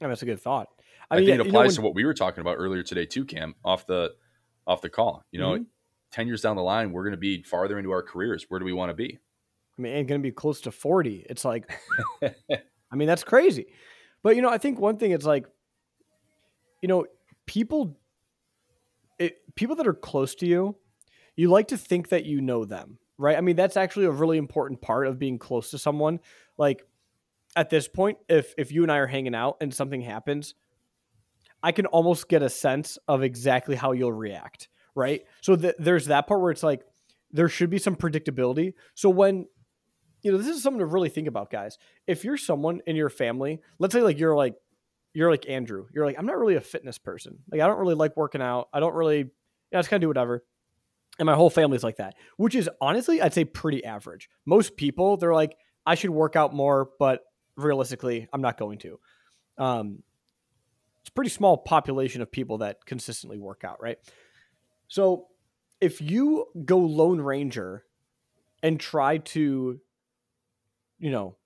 [0.00, 0.68] And that's a good thought.
[1.10, 2.56] I, mean, think yeah, it you know, applies when- to what we were talking about
[2.58, 4.14] earlier today too, Cam, off the
[4.66, 5.24] off the call.
[5.30, 5.66] You know, Mhm.
[6.10, 8.46] 10 years down the line, we're going to be farther into our careers.
[8.48, 9.18] Where do we want to be?
[9.78, 11.24] I mean, and going to be close to 40.
[11.28, 11.70] It's like,
[12.22, 13.66] I mean, that's crazy.
[14.22, 15.46] But, you know, I think one thing it's like,
[16.82, 17.06] you know,
[17.46, 17.96] people,
[19.18, 20.76] it, people that are close to you,
[21.36, 23.36] you like to think that you know them, right?
[23.36, 26.20] I mean, that's actually a really important part of being close to someone.
[26.58, 26.84] Like
[27.54, 30.54] at this point, if, if you and I are hanging out and something happens,
[31.62, 35.22] I can almost get a sense of exactly how you'll react, right?
[35.40, 36.82] So th- there's that part where it's like,
[37.32, 38.74] there should be some predictability.
[38.94, 39.46] So when
[40.22, 41.78] you know, this is something to really think about, guys.
[42.08, 44.56] If you're someone in your family, let's say like you're like
[45.14, 47.38] you're like Andrew, you're like I'm not really a fitness person.
[47.50, 48.68] Like I don't really like working out.
[48.72, 49.30] I don't really, know,
[49.74, 50.44] I just kind of do whatever.
[51.18, 54.28] And my whole family's like that, which is honestly, I'd say pretty average.
[54.44, 57.22] Most people, they're like, I should work out more, but
[57.56, 58.98] realistically, I'm not going to.
[59.56, 60.02] Um,
[61.00, 63.98] it's a pretty small population of people that consistently work out, right?
[64.88, 65.28] So
[65.80, 67.84] if you go Lone Ranger
[68.62, 69.80] and try to
[70.98, 71.36] you know,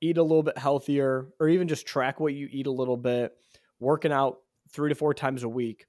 [0.00, 3.36] eat a little bit healthier or even just track what you eat a little bit,
[3.80, 4.38] working out
[4.70, 5.86] three to four times a week,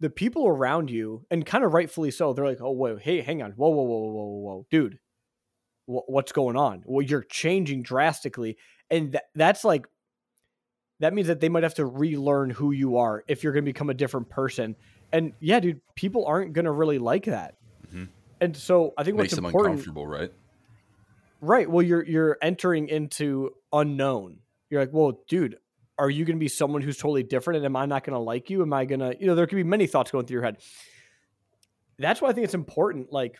[0.00, 3.42] the people around you, and kind of rightfully so, they're like, oh, wait, hey, hang
[3.42, 3.52] on.
[3.52, 4.98] Whoa, whoa, whoa, whoa, whoa, whoa, dude.
[5.86, 6.82] wh- What's going on?
[6.86, 8.56] Well, you're changing drastically.
[8.90, 9.86] And tha- that's like,
[11.00, 13.68] that means that they might have to relearn who you are if you're going to
[13.70, 14.76] become a different person.
[15.12, 17.56] And yeah, dude, people aren't going to really like that.
[17.92, 18.08] Mhm.
[18.40, 20.32] And so I think Makes what's them important, uncomfortable, right?
[21.42, 21.70] Right.
[21.70, 24.40] Well, you're you're entering into unknown.
[24.68, 25.56] You're like, well, dude,
[26.00, 27.58] are you going to be someone who's totally different?
[27.58, 28.62] And am I not going to like you?
[28.62, 30.56] Am I going to, you know, there could be many thoughts going through your head.
[31.98, 33.12] That's why I think it's important.
[33.12, 33.36] Like,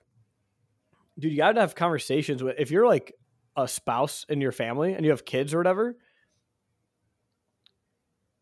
[1.18, 3.14] dude, you got to have conversations with, if you're like
[3.56, 5.96] a spouse in your family and you have kids or whatever.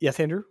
[0.01, 0.43] Yes, Andrew?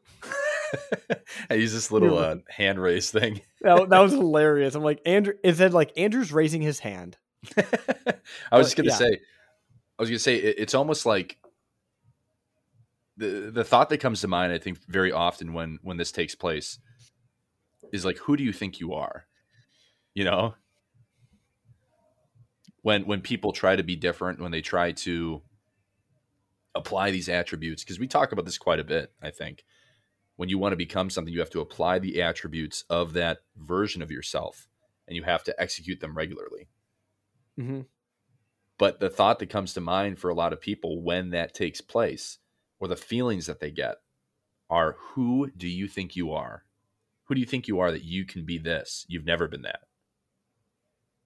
[1.50, 3.42] I use this little uh, hand raise thing.
[3.62, 4.76] That, that was hilarious.
[4.76, 7.18] I'm like, Andrew, it said like Andrew's raising his hand.
[7.58, 8.96] I was just gonna yeah.
[8.96, 9.20] say,
[9.98, 11.38] I was gonna say it, it's almost like
[13.18, 14.54] the the thought that comes to mind.
[14.54, 16.80] I think very often when when this takes place
[17.92, 19.26] is like, who do you think you are?
[20.14, 20.56] You know,
[22.82, 25.42] when when people try to be different, when they try to
[26.76, 29.12] apply these attributes, because we talk about this quite a bit.
[29.22, 29.64] I think
[30.36, 34.02] when you want to become something, you have to apply the attributes of that version
[34.02, 34.68] of yourself,
[35.08, 36.68] and you have to execute them regularly
[37.60, 37.82] Mm-hmm.
[38.78, 41.82] But the thought that comes to mind for a lot of people when that takes
[41.82, 42.38] place,
[42.80, 43.98] or the feelings that they get,
[44.70, 46.64] are who do you think you are?
[47.26, 49.06] Who do you think you are that you can be this?
[49.08, 49.82] You've never been that.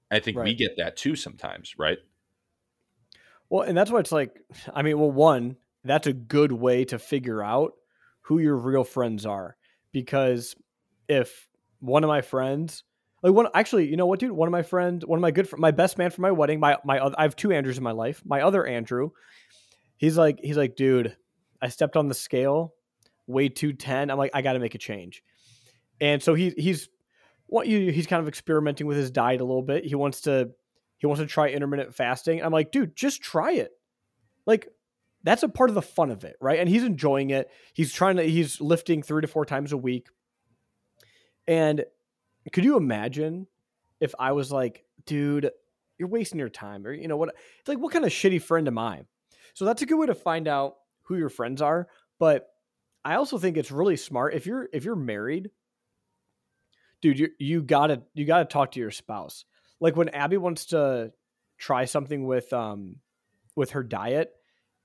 [0.10, 1.98] I think we get that too sometimes, right?
[3.50, 4.40] Well, and that's why it's like,
[4.74, 7.74] I mean, well, one, that's a good way to figure out
[8.22, 9.56] who your real friends are.
[9.92, 10.56] Because
[11.08, 11.48] if
[11.80, 12.84] one of my friends,
[13.24, 14.32] like one, actually, you know what, dude?
[14.32, 16.60] One of my friends, one of my good, fr- my best man for my wedding,
[16.60, 18.22] my, my, I have two Andrews in my life.
[18.26, 19.12] My other Andrew,
[19.98, 21.16] he's like, he's like, dude,
[21.62, 22.74] I stepped on the scale,
[23.28, 24.10] weighed 210.
[24.10, 25.24] I'm like, I got to make a change.
[26.00, 26.89] And so he, he's,
[27.47, 29.86] what you, he's kind of experimenting with his diet a little bit.
[29.86, 30.52] He wants to,
[30.97, 32.41] he wants to try intermittent fasting.
[32.41, 33.71] I'm like, dude, just try it.
[34.45, 34.67] Like,
[35.24, 36.60] that's a part of the fun of it, right?
[36.60, 37.50] And he's enjoying it.
[37.74, 40.08] He's trying to, he's lifting three to four times a week.
[41.47, 41.86] And
[42.52, 43.47] could you imagine
[44.00, 45.52] if I was like, dude,
[45.97, 47.36] you're wasting your time, or you know what?
[47.60, 49.02] It's like, what kind of shitty friend am I?
[49.54, 50.76] So that's a good way to find out
[51.12, 51.88] who your friends are.
[52.19, 52.47] But
[53.04, 55.50] I also think it's really smart if you're if you're married,
[57.02, 57.19] dude.
[57.19, 59.45] You you gotta you gotta talk to your spouse.
[59.80, 61.12] Like when Abby wants to
[61.58, 62.97] try something with um
[63.56, 64.32] with her diet,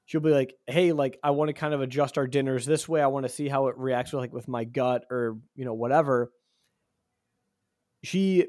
[0.06, 3.02] she'll be like, "Hey, like I want to kind of adjust our dinners this way.
[3.02, 5.74] I want to see how it reacts with like with my gut or you know
[5.74, 6.32] whatever."
[8.02, 8.46] She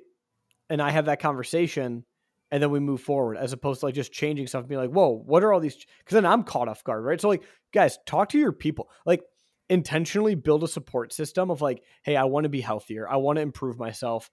[0.70, 2.06] and I have that conversation,
[2.52, 4.92] and then we move forward, as opposed to like just changing stuff and being like,
[4.92, 7.20] "Whoa, what are all these?" Because then I'm caught off guard, right?
[7.20, 8.90] So like, guys, talk to your people.
[9.06, 9.24] Like
[9.70, 13.08] intentionally build a support system of like, "Hey, I want to be healthier.
[13.10, 14.30] I want to improve myself."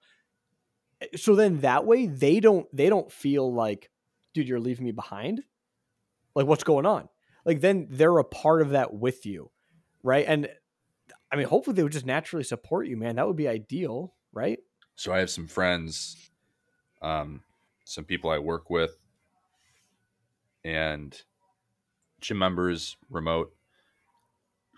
[1.15, 3.89] So then that way they don't they don't feel like,
[4.33, 5.43] dude, you're leaving me behind.
[6.35, 7.09] Like, what's going on?
[7.45, 9.51] Like then they're a part of that with you,
[10.03, 10.25] right?
[10.27, 10.49] And
[11.31, 13.17] I mean, hopefully they would just naturally support you, man.
[13.17, 14.59] That would be ideal, right?
[14.95, 16.29] So I have some friends,
[17.01, 17.43] um,
[17.85, 18.97] some people I work with,
[20.63, 21.21] and
[22.19, 23.53] gym members remote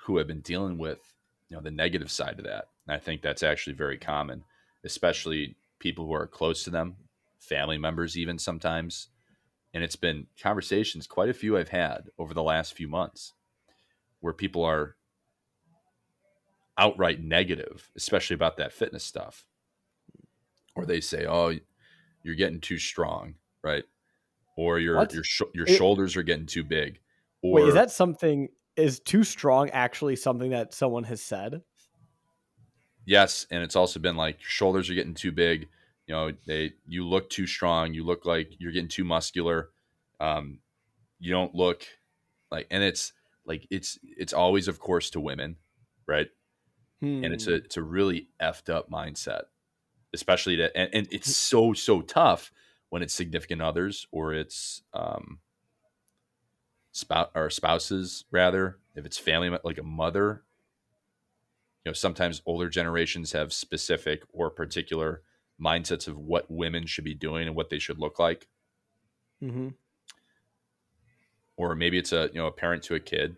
[0.01, 1.13] who have been dealing with
[1.49, 2.65] you know the negative side of that.
[2.85, 4.43] And I think that's actually very common,
[4.83, 6.97] especially people who are close to them,
[7.39, 9.07] family members even sometimes.
[9.73, 13.33] And it's been conversations, quite a few I've had over the last few months,
[14.21, 14.95] where people are
[16.77, 19.45] outright negative, especially about that fitness stuff.
[20.75, 21.53] Or they say, "Oh,
[22.27, 23.85] you're getting too strong," right?
[24.57, 25.13] Or your What?
[25.13, 26.99] your sh- your It- shoulders are getting too big.
[27.41, 28.49] Or Wait, is that something?
[28.75, 31.63] Is too strong actually something that someone has said?
[33.05, 35.67] yes, and it's also been like your shoulders are getting too big.
[36.07, 37.93] You know, they you look too strong.
[37.93, 39.69] You look like you're getting too muscular.
[40.19, 40.59] Um,
[41.19, 41.85] you don't look
[42.51, 43.13] like, and it's
[43.45, 45.57] like it's it's always, of course, to women,
[46.07, 46.27] right?
[46.99, 47.65] and it's a Hmm.
[47.65, 49.43] it's a really effed up mindset
[50.17, 52.51] especially to and, and it's so so tough
[52.89, 55.39] when it's significant others or it's um
[56.91, 60.43] spouse or spouses rather if it's family like a mother.
[61.85, 65.21] You know sometimes older generations have specific or particular
[65.61, 68.47] mindsets of what women should be doing and what they should look like.
[69.43, 69.69] Mm-hmm.
[71.57, 73.37] or maybe it's a you know a parent to a kid.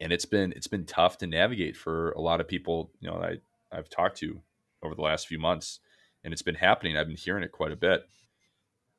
[0.00, 3.16] And it's been it's been tough to navigate for a lot of people you know
[3.16, 3.38] I
[3.70, 4.40] I've talked to
[4.82, 5.80] over the last few months
[6.24, 6.96] and it's been happening.
[6.96, 8.08] I've been hearing it quite a bit.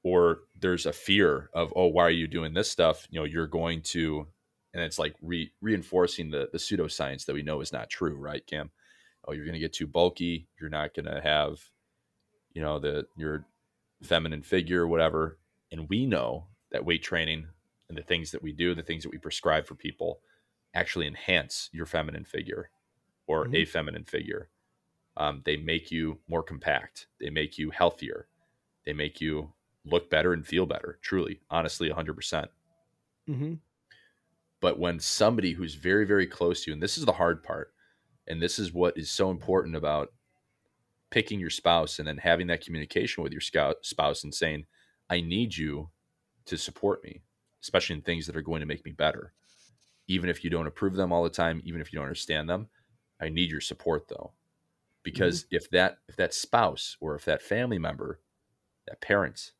[0.01, 3.05] Or there's a fear of oh why are you doing this stuff?
[3.11, 4.27] You know you're going to
[4.73, 8.45] and it's like re- reinforcing the the pseudoscience that we know is not true right
[8.47, 8.71] Cam?
[9.27, 10.47] Oh you're going to get too bulky.
[10.59, 11.59] You're not going to have
[12.53, 13.45] you know the your
[14.01, 15.37] feminine figure whatever.
[15.71, 17.47] And we know that weight training
[17.89, 20.21] and the things that we do the things that we prescribe for people
[20.73, 22.69] actually enhance your feminine figure
[23.27, 23.55] or Mhm.
[23.55, 24.49] a feminine figure
[25.19, 27.07] um, they make you more compact.
[27.19, 28.29] They make you healthier.
[28.85, 29.53] They make you
[29.85, 32.51] look better and feel better truly honestly 100%
[33.27, 33.59] Mhm.
[34.61, 37.73] but when somebody who's very very close to you and this is the hard part
[38.27, 40.13] and this is what is so important about
[41.11, 44.65] picking your spouse and then having that communication with your scout spouse and saying
[45.09, 45.89] i need you
[46.45, 47.21] to support me
[47.63, 49.33] especially in things that are going to make me better.
[50.07, 52.69] Even if you don't approve them all the time even if you don't understand them
[53.21, 54.33] i need your support though
[55.03, 58.19] because if that if that spouse or if that family member
[58.87, 59.51] that parent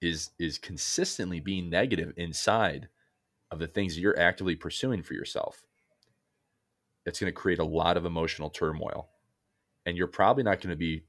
[0.00, 2.88] is is consistently being negative inside
[3.50, 5.62] of the things that you're actively pursuing for yourself
[7.04, 9.08] it's going to create a lot of emotional turmoil
[9.84, 11.04] and you're probably not going to be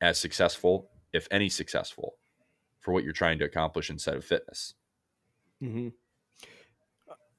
[0.00, 2.14] as successful if any successful
[2.80, 4.74] for what you're trying to accomplish inside of fitness
[5.62, 5.88] mm-hmm.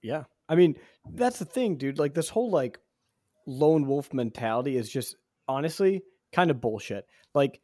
[0.03, 0.25] Yeah.
[0.47, 0.75] I mean,
[1.09, 1.97] that's the thing, dude.
[1.97, 2.79] Like this whole like
[3.47, 5.15] lone wolf mentality is just
[5.47, 7.05] honestly kind of bullshit.
[7.33, 7.61] Like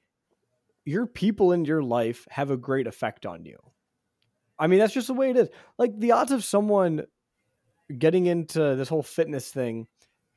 [0.86, 3.58] your people in your life have a great effect on you.
[4.58, 5.50] I mean, that's just the way it is.
[5.78, 7.06] Like the odds of someone
[7.98, 9.88] getting into this whole fitness thing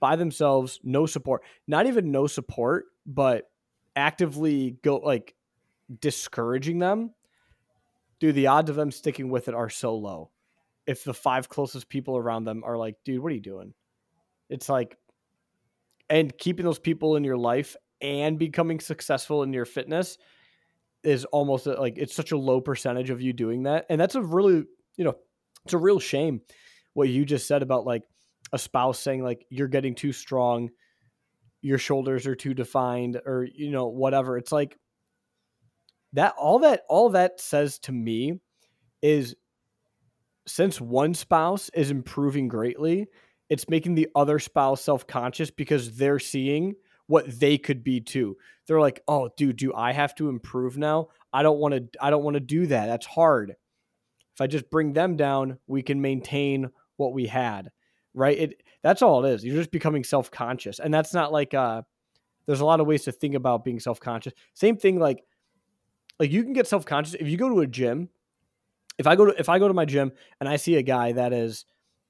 [0.01, 3.51] by themselves, no support, not even no support, but
[3.95, 5.35] actively go like
[6.01, 7.13] discouraging them,
[8.19, 10.31] dude, the odds of them sticking with it are so low.
[10.87, 13.75] If the five closest people around them are like, dude, what are you doing?
[14.49, 14.97] It's like,
[16.09, 20.19] and keeping those people in your life and becoming successful in your fitness
[21.05, 23.87] is almost uh, like it's such a low percentage of you doing that.
[23.89, 24.65] And that's a really,
[24.97, 25.15] you know,
[25.65, 26.41] it's a real shame
[26.95, 28.03] what you just said about like
[28.53, 30.71] a spouse saying like you're getting too strong,
[31.63, 34.37] your shoulders are too defined or you know whatever.
[34.37, 34.77] It's like
[36.13, 38.41] that all that all that says to me
[39.01, 39.35] is
[40.47, 43.07] since one spouse is improving greatly,
[43.53, 46.75] it's making the other spouse self-conscious because they're seeing
[47.07, 48.35] what they could be too.
[48.67, 51.09] They're like, "Oh, dude, do I have to improve now?
[51.35, 52.87] I don't want to I don't want to do that.
[52.87, 53.51] That's hard.
[53.51, 57.71] If I just bring them down, we can maintain what we had."
[58.15, 58.39] Right?
[58.39, 59.45] It that's all it is.
[59.45, 60.79] You're just becoming self-conscious.
[60.79, 61.83] And that's not like uh
[62.47, 64.33] there's a lot of ways to think about being self-conscious.
[64.55, 65.23] Same thing like
[66.19, 68.09] like you can get self-conscious if you go to a gym.
[68.97, 71.13] If I go to if I go to my gym and I see a guy
[71.13, 71.67] that is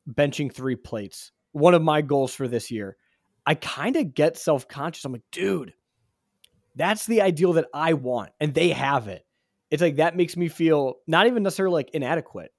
[0.09, 2.97] benching 3 plates, one of my goals for this year,
[3.47, 5.05] I kind of get self conscious.
[5.05, 5.75] I'm like, dude,
[6.75, 9.25] that's the ideal that I want, and they have it.
[9.71, 12.51] It's like that makes me feel not even necessarily like inadequate,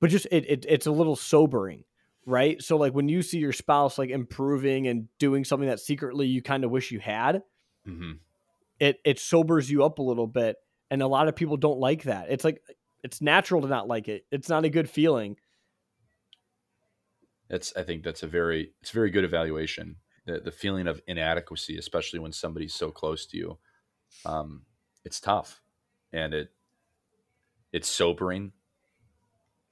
[0.00, 1.84] but just it, it it's a little sobering,
[2.26, 2.60] right?
[2.62, 6.42] So like when you see your spouse like improving and doing something that secretly you
[6.42, 7.42] kind of wish you had,
[7.86, 8.12] Mm-hmm.
[8.80, 10.56] it it sobers you up a little bit,
[10.90, 12.26] and a lot of people don't like that.
[12.30, 12.62] It's like
[13.02, 14.24] it's natural to not like it.
[14.30, 15.36] It's not a good feeling.
[17.48, 19.96] That's I think that's a very it's a very good evaluation.
[20.26, 23.58] The the feeling of inadequacy, especially when somebody's so close to you,
[24.24, 24.62] um,
[25.04, 25.62] it's tough,
[26.12, 26.50] and it
[27.72, 28.52] it's sobering.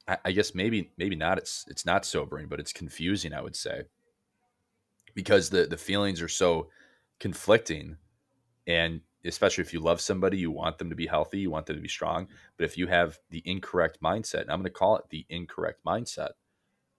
[0.08, 1.38] I, I guess maybe maybe not.
[1.38, 3.32] It's it's not sobering, but it's confusing.
[3.32, 3.85] I would say
[5.14, 6.68] because the the feelings are so
[7.20, 7.96] conflicting,
[8.66, 11.76] and especially if you love somebody, you want them to be healthy, you want them
[11.76, 12.28] to be strong.
[12.56, 15.85] But if you have the incorrect mindset, and I'm going to call it the incorrect
[15.87, 16.30] mindset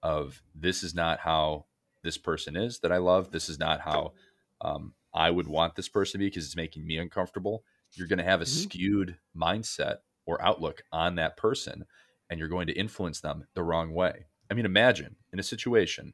[0.03, 1.65] of this is not how
[2.03, 3.31] this person is that I love.
[3.31, 4.13] This is not how
[4.61, 7.63] um, I would want this person to be because it's making me uncomfortable.
[7.93, 8.47] You're going to have a Mhm.
[8.47, 11.85] skewed mindset or outlook on that person,
[12.29, 14.27] and you're going to influence them the wrong way.
[14.51, 16.13] I mean, imagine in a situation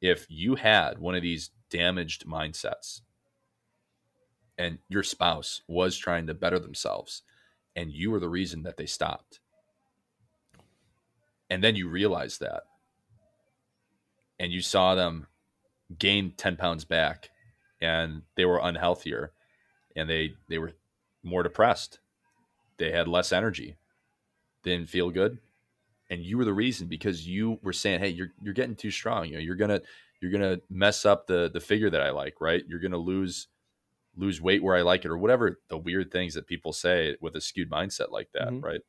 [0.00, 3.02] if you had one of these damaged mindsets
[4.58, 7.22] and your spouse was trying to better themselves
[7.76, 9.40] and you were the reason that they stopped.
[11.48, 12.64] And then you realize that
[14.38, 15.26] and you saw them
[15.98, 17.30] gain 10 pounds back
[17.80, 19.28] and they were unhealthier
[19.96, 20.72] and they they were
[21.22, 21.98] more depressed.
[22.78, 23.76] They had less energy.
[24.62, 25.38] They didn't feel good.
[26.10, 29.26] And you were the reason because you were saying hey you're you're getting too strong.
[29.26, 29.80] You know you're gonna
[30.20, 32.64] you're gonna mess up the the figure that i like right?
[32.66, 33.48] You're gonna lose
[34.16, 37.34] lose weight where i like it or whatever the weird things that people say with
[37.34, 38.62] a skewed mindset like that Mhm.
[38.62, 38.80] right?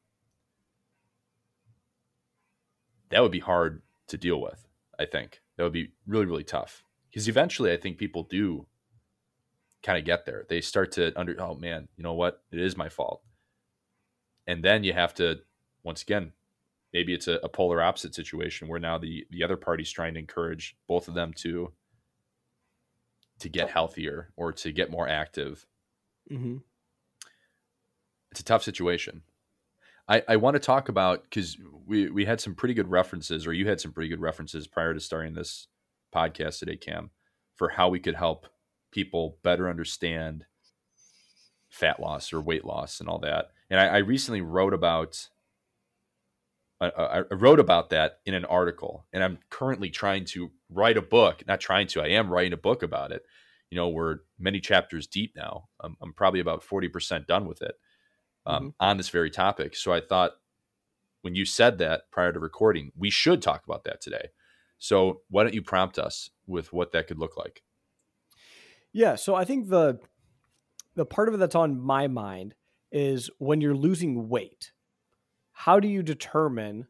[3.10, 4.68] That would be hard to deal with
[5.04, 8.66] I think that would be really, really tough because eventually I think people do
[9.84, 10.46] kind of get there.
[10.50, 12.42] They start to under, oh man, you know what?
[12.52, 13.22] It is my fault.
[14.48, 15.42] And then you have to,
[15.84, 16.32] once again,
[16.94, 20.20] maybe it's a, a polar opposite situation where now the, the other party's trying to
[20.20, 21.74] encourage both of them to,
[23.40, 25.66] to get healthier or to get more active.
[26.32, 26.58] Mm-hmm.
[28.32, 29.22] It's a tough situation.
[30.08, 33.54] I, I want to talk about because we, we had some pretty good references, or
[33.54, 35.68] you had some pretty good references prior to starting this
[36.14, 37.12] podcast today, Cam,
[37.56, 38.48] for how we could help
[38.92, 40.46] people better understand
[41.70, 43.48] fat loss or weight loss and all that.
[43.70, 45.30] And I, I recently wrote about
[46.82, 50.52] uh, uh, I, I wrote about that in an article, and I'm currently trying to
[50.70, 51.44] write a book.
[51.48, 53.24] Not trying to, I am writing a book about it.
[53.70, 55.70] You know, we're many chapters deep now.
[55.80, 57.76] I'm, I'm probably about forty percent done with it
[58.46, 59.76] um, on this very topic.
[59.76, 60.34] So I thought
[61.22, 64.30] when you said that prior to recording, we should talk about that today.
[64.78, 67.64] So why don't you prompt us with what that could look like?
[68.92, 70.00] Yeah, so I think the
[70.96, 72.54] the part of it that's on my mind
[72.92, 74.72] is when you're losing weight.
[75.54, 76.88] How do you determine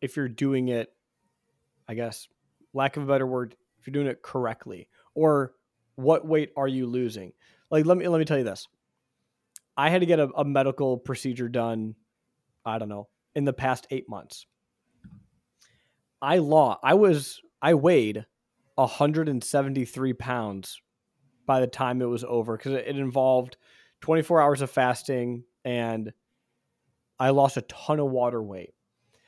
[0.00, 0.92] if you're doing it
[1.88, 2.28] I guess
[2.72, 5.54] lack of a better word, if you're doing it correctly or
[5.96, 7.32] what weight are you losing?
[7.70, 8.66] Like let me let me tell you this.
[9.76, 11.94] I had to get a, a medical procedure done,
[12.64, 14.46] I don't know, in the past 8 months.
[16.20, 18.26] I law I was I weighed
[18.76, 20.80] 173 pounds
[21.46, 23.56] by the time it was over because it involved
[24.02, 26.12] 24 hours of fasting, and
[27.18, 28.74] I lost a ton of water weight.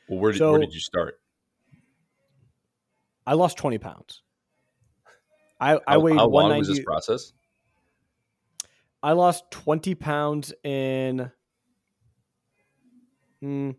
[0.09, 1.21] Well, where did So- where did you start?
[3.27, 4.23] I lost 20 pounds.
[5.61, 7.33] I, I How, weighed how long was this process?
[9.05, 11.31] I lost 20 pounds in,
[13.43, 13.77] mm,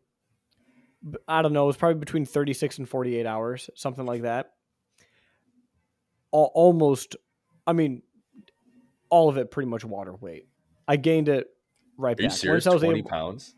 [1.09, 4.51] b- I don't know, it was probably between 36 and 48 hours, something like that.
[6.33, 7.15] Al- almost,
[7.65, 8.03] I mean,
[9.09, 10.47] all of it pretty much water weight.
[10.87, 11.47] I gained it
[11.97, 12.37] right Are you back.
[12.37, 12.65] serious?
[12.65, 13.55] Once I was Twenty able- pounds.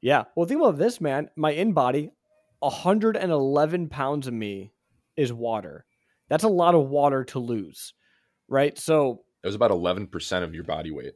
[0.00, 0.24] Yeah.
[0.34, 1.30] Well, think about this, man.
[1.36, 2.10] My InBody,
[2.58, 4.72] 111 pounds of me
[5.16, 5.86] is water.
[6.28, 7.94] That's a lot of water to lose,
[8.48, 8.76] right?
[8.76, 11.12] So It was about eleven percent of your body weight.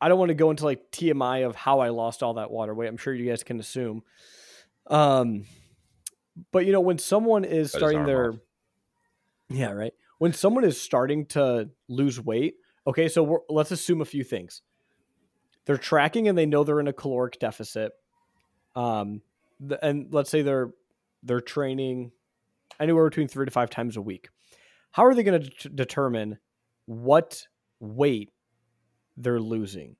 [0.00, 2.74] I don't want to go into like TMI of how I lost all that water
[2.74, 2.88] weight.
[2.88, 4.02] I'm sure you guys can assume.
[4.88, 5.44] Um,
[6.52, 8.38] but you know, when someone is That is starting arm their, off.
[9.50, 9.92] yeah, right.
[10.18, 12.54] When someone is starting to lose weight,
[12.86, 14.62] okay, so we're, let's assume a few things.
[15.66, 17.92] They're tracking and they know they're in a caloric deficit.
[18.74, 19.22] Um,
[19.60, 20.70] the, and let's say they're
[21.22, 22.10] they're training
[22.80, 24.28] anywhere between three to five times a week.
[24.92, 26.38] How are they going to det- determine
[26.86, 27.46] what
[27.80, 28.30] weight
[29.16, 29.96] they're losing?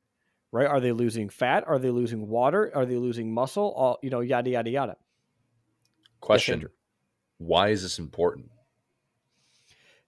[0.53, 0.66] Right?
[0.66, 1.64] Are they losing fat?
[1.66, 2.70] Are they losing water?
[2.74, 3.72] Are they losing muscle?
[3.76, 4.97] All you know, yada yada yada.
[6.20, 6.68] Question.
[7.39, 8.51] Why is this important?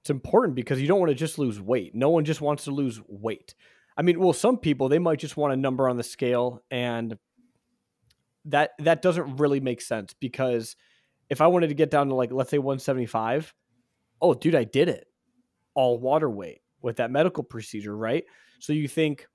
[0.01, 1.95] It's important because you don't want to just lose weight.
[1.95, 3.57] No one just wants to lose weight.
[3.97, 7.19] I mean, well, some people they might just want a number on the scale, and
[8.45, 10.77] that that doesn't really make sense because
[11.29, 13.53] if I wanted to get down to like let's say 175,
[14.23, 15.09] oh, dude, I did it
[15.75, 18.25] all water weight with that medical procedure, right?
[18.59, 19.27] So you think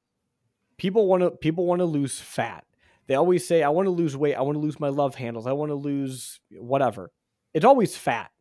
[0.78, 2.66] people want to people want to lose fat.
[3.08, 4.36] They always say, I want to lose weight.
[4.36, 5.48] I want to lose my love handles.
[5.48, 7.12] I want to lose whatever.
[7.54, 8.32] It's always fat,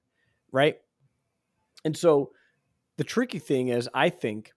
[0.53, 0.77] right?
[1.85, 2.31] And so
[2.99, 4.53] the tricky thing is, I think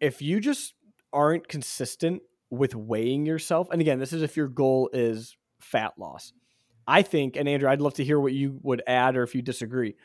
[0.00, 0.74] if you just
[1.12, 6.32] aren't consistent with weighing yourself, and again, this is if your goal is fat loss.
[6.86, 9.42] I think, and Andrew, I'd love to hear what you would add or if you
[9.42, 9.96] disagree.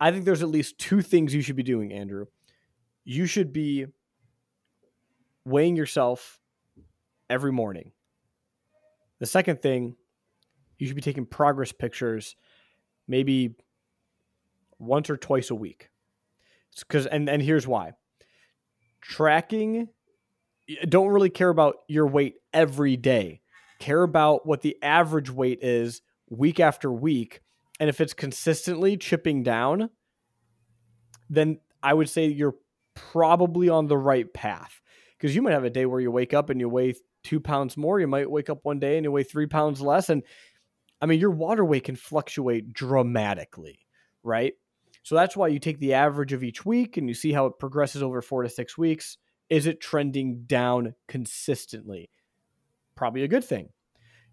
[0.00, 2.26] I think there's at least two things you should be doing, Andrew.
[3.10, 3.86] You should be
[5.46, 6.38] weighing yourself
[7.30, 7.92] every morning.
[9.18, 9.96] The second thing,
[10.78, 12.36] you should be taking progress pictures
[13.06, 13.54] maybe
[14.78, 15.88] once or twice a week.
[16.80, 17.92] Because and and here's why.
[19.00, 19.88] Tracking
[20.86, 23.40] don't really care about your weight every day.
[23.78, 27.40] Care about what the average weight is week after week.
[27.80, 29.88] And if it's consistently chipping down,
[31.30, 32.56] then I would say you're
[33.12, 34.80] probably on the right path.
[35.16, 36.94] Because you might have a day where you wake up and you weigh
[37.24, 37.98] two pounds more.
[37.98, 40.08] You might wake up one day and you weigh three pounds less.
[40.08, 40.22] And
[41.00, 43.80] I mean, your water weight can fluctuate dramatically,
[44.22, 44.54] right?
[45.02, 47.58] So that's why you take the average of each week and you see how it
[47.58, 49.16] progresses over four to six weeks.
[49.48, 52.10] Is it trending down consistently?
[52.94, 53.70] Probably a good thing.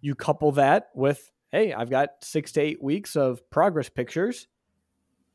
[0.01, 4.47] You couple that with, hey, I've got six to eight weeks of progress pictures.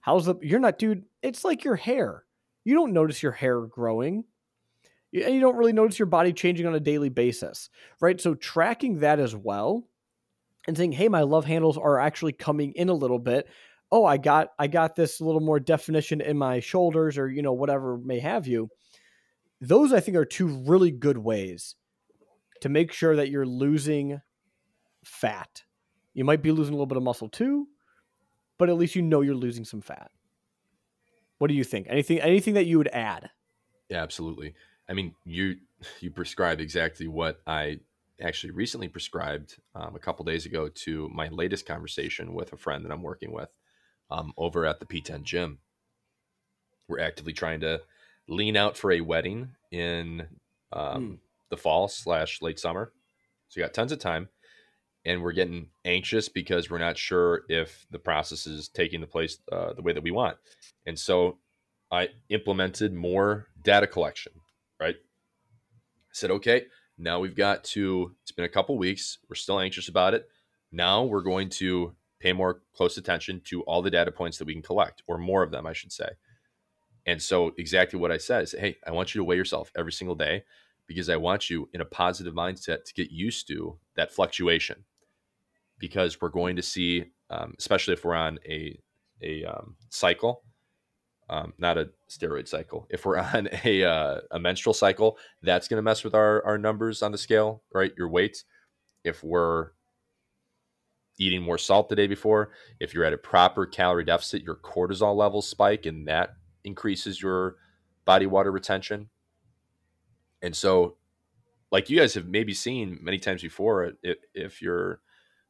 [0.01, 2.25] How's the, you're not, dude, it's like your hair.
[2.71, 4.23] You don't notice your hair growing.
[5.13, 7.69] And you don't really notice your body changing on a daily basis,
[8.01, 8.21] right?
[8.21, 9.89] So tracking that as well
[10.69, 13.49] and saying, "Hey, my love handles are actually coming in a little bit.
[13.91, 17.53] Oh, I got I got this little more definition in my shoulders or, you know,
[17.53, 18.69] whatever may have you."
[19.61, 21.75] Those I think are two really good ways
[22.61, 24.21] to make sure that you're losing
[25.03, 25.65] fat.
[26.15, 27.67] You might be losing a little bit of muscle too,
[28.59, 30.13] but at least you know you're losing some fat.
[31.41, 31.89] What do you think?
[31.91, 33.33] Anything anything that you would add?
[33.89, 34.55] Yeah, absolutely.
[34.89, 35.61] I mean, you
[36.01, 37.81] you prescribe exactly what I
[38.21, 42.85] actually recently prescribed um, a couple days ago to my latest conversation with a friend
[42.85, 43.49] that I'm working with
[44.11, 45.61] um, over at the P10 gym.
[46.89, 47.83] We're actively trying to
[48.29, 50.29] lean out for a wedding in
[50.73, 51.21] um, Hmm.
[51.49, 52.93] the fall slash late summer.
[53.49, 54.29] So you got tons of time,
[55.05, 59.39] and we're getting anxious because we're not sure if the process is taking the place
[59.51, 60.37] uh, the way that we want.
[60.87, 61.39] And so
[61.91, 64.33] I implemented more data collection,
[64.79, 64.97] right?
[64.97, 66.67] I said, okay,
[66.99, 69.19] now we've got to, it's been a couple weeks.
[69.29, 70.29] We're still anxious about it.
[70.71, 74.53] Now we're going to pay more close attention to all the data points that we
[74.53, 76.09] can collect, or more of them, I should say.
[77.07, 79.93] And so, exactly what I said is, hey, I want you to weigh yourself every
[79.93, 80.45] single day
[80.91, 84.85] because I want you in a positive mindset to get used to that fluctuation.
[85.79, 88.77] Because we're going to see, um, especially if we're on a
[89.23, 90.43] a um, cycle,
[91.29, 92.89] um, not a steroid cycle.
[92.91, 96.59] If we're on a uh, a menstrual cycle, that's going to mess with our our
[96.59, 97.93] numbers on the scale, right?
[97.97, 98.43] Your weight.
[99.05, 99.69] If we're
[101.21, 105.15] eating more salt the day before, if you're at a proper calorie deficit, your cortisol
[105.15, 106.31] levels spike, and that
[106.65, 107.59] increases your
[108.05, 109.09] body water retention.
[110.43, 110.97] And so,
[111.71, 115.01] like you guys have maybe seen many times before, if, if you're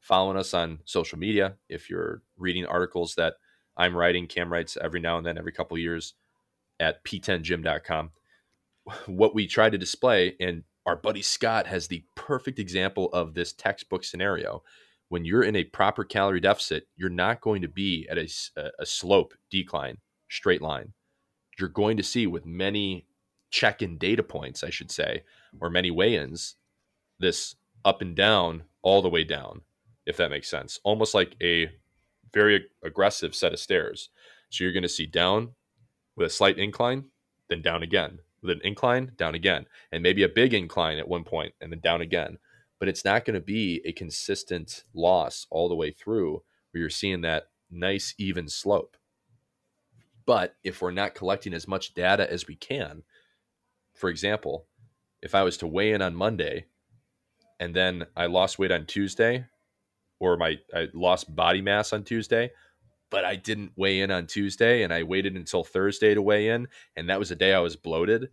[0.01, 3.35] following us on social media, if you're reading articles that
[3.77, 6.15] I'm writing, Cam writes every now and then, every couple years
[6.79, 8.11] at p10gym.com,
[9.07, 13.53] what we try to display, and our buddy Scott has the perfect example of this
[13.53, 14.63] textbook scenario.
[15.09, 18.29] When you're in a proper calorie deficit, you're not going to be at a,
[18.79, 20.93] a slope decline, straight line.
[21.59, 23.07] You're going to see with many
[23.51, 25.25] check in data points, I should say,
[25.61, 26.57] or many weigh ins,
[27.19, 29.63] this up and down, all the way down,
[30.07, 30.79] if that makes sense.
[30.85, 31.71] Almost like a
[32.33, 34.11] very aggressive set of stairs.
[34.51, 35.51] So you're going to see down
[36.17, 37.05] with a slight incline,
[37.49, 41.25] then down again, with an incline, down again, and maybe a big incline at one
[41.25, 42.39] point, and then down again.
[42.79, 46.91] But it's not going to be a consistent loss all the way through where you're
[46.91, 48.97] seeing that nice, even slope.
[50.27, 53.03] But if we're not collecting as much data as we can,
[54.01, 54.67] for example,
[55.21, 56.65] if I was to weigh in on Monday
[57.61, 59.45] and then I lost weight on Tuesday
[60.19, 62.51] or my I lost body mass on Tuesday,
[63.11, 66.69] but I didn't weigh in on Tuesday and I waited until Thursday to weigh in
[66.97, 68.31] and that was the day I was bloated.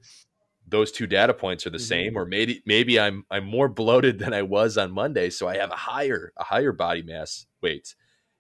[0.66, 1.86] Those two data points are the mm-hmm.
[1.86, 5.58] same or maybe maybe I'm I'm more bloated than I was on Monday so I
[5.58, 7.94] have a higher a higher body mass weight.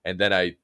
[0.05, 0.55] And then I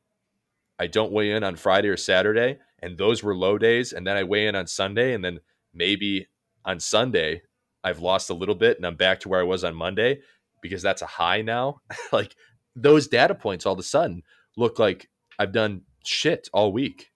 [0.80, 4.16] I don't weigh in on Friday or Saturday and those were low days and then
[4.16, 5.41] I weigh in on Sunday and then
[5.74, 6.28] maybe
[6.66, 7.41] on Sunday,
[7.84, 10.20] I've lost a little bit and I'm back to where I was on Monday
[10.61, 11.82] because that's a high now.
[12.11, 12.36] like
[12.76, 14.24] those data points all of a sudden
[14.57, 17.11] look like I've done shit all week.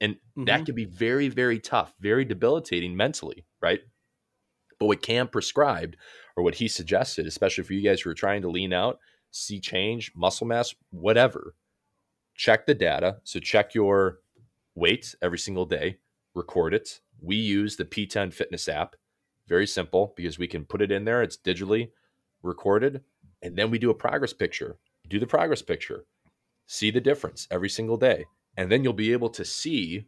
[0.00, 0.44] And mm-hmm.
[0.44, 3.80] that can be very, very tough, very debilitating mentally, right?
[4.78, 5.96] But what Cam prescribed
[6.36, 9.60] or what he suggested, especially for you guys who are trying to lean out, see
[9.60, 11.54] change, muscle mass, whatever,
[12.34, 13.18] check the data.
[13.24, 14.20] So check your
[14.76, 15.98] weight every single day,
[16.34, 18.96] record it, we use the P10 Fitness app.
[19.46, 21.22] Very simple because we can put it in there.
[21.22, 21.90] It's digitally
[22.42, 23.02] recorded.
[23.42, 24.78] And then we do a progress picture.
[25.08, 26.04] Do the progress picture.
[26.66, 28.26] See the difference every single day.
[28.56, 30.06] And then you'll be able to see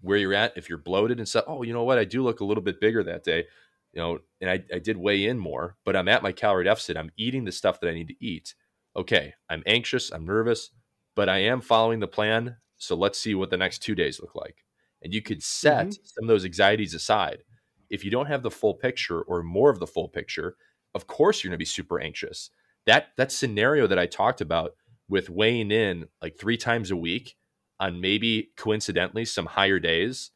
[0.00, 1.98] where you're at if you're bloated and say, oh, you know what?
[1.98, 3.46] I do look a little bit bigger that day.
[3.92, 6.96] You know, and I, I did weigh in more, but I'm at my calorie deficit.
[6.96, 8.54] I'm eating the stuff that I need to eat.
[8.94, 10.70] Okay, I'm anxious, I'm nervous,
[11.16, 12.56] but I am following the plan.
[12.76, 14.64] So let's see what the next two days look like
[15.02, 16.04] and you could set mm-hmm.
[16.04, 17.42] some of those anxieties aside.
[17.90, 20.56] If you don't have the full picture or more of the full picture,
[20.94, 22.50] of course you're going to be super anxious.
[22.86, 24.72] That that scenario that I talked about
[25.08, 27.36] with weighing in like 3 times a week
[27.80, 30.30] on maybe coincidentally some higher days,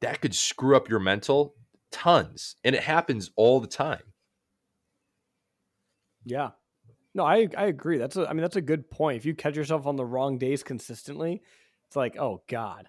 [0.00, 1.54] that could screw up your mental
[1.90, 4.12] tons and it happens all the time.
[6.24, 6.50] Yeah.
[7.14, 7.96] No, I I agree.
[7.98, 9.16] That's a I mean that's a good point.
[9.16, 11.42] If you catch yourself on the wrong days consistently,
[11.86, 12.88] it's like, "Oh god,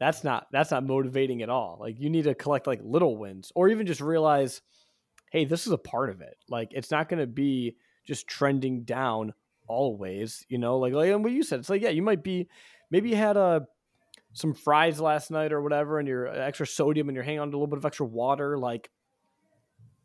[0.00, 1.76] that's not that's not motivating at all.
[1.78, 4.62] Like you need to collect like little wins or even just realize,
[5.30, 6.36] hey, this is a part of it.
[6.48, 7.76] Like it's not going to be
[8.06, 9.34] just trending down
[9.68, 11.60] always, you know, like like what you said.
[11.60, 12.48] It's like yeah, you might be
[12.90, 13.60] maybe you had a uh,
[14.32, 17.50] some fries last night or whatever and your uh, extra sodium and you're hanging on
[17.50, 18.88] to a little bit of extra water like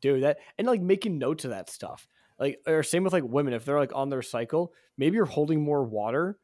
[0.01, 2.05] dude that and like making notes of that stuff.
[2.37, 5.63] Like or same with like women if they're like on their cycle, maybe you're holding
[5.63, 6.37] more water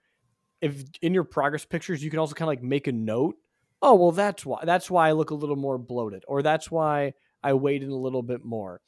[0.62, 3.36] if in your progress pictures you can also kind of like make a note
[3.82, 7.14] oh well that's why that's why i look a little more bloated or that's why
[7.44, 8.82] i weighed in a little bit more.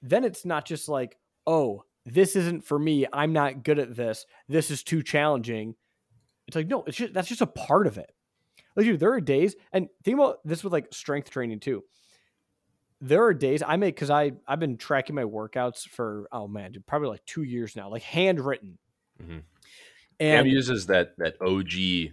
[0.00, 1.16] Then it's not just like
[1.46, 5.74] oh this isn't for me i'm not good at this this is too challenging.
[6.46, 8.12] It's like no it's just that's just a part of it.
[8.76, 11.84] Like dude there are days and think about this with like strength training too.
[13.00, 16.72] There are days i make because i i've been tracking my workouts for oh man
[16.72, 18.78] dude, probably like two years now like handwritten.
[19.20, 19.38] Mm-hmm.
[20.20, 22.12] And Cam uses that that OG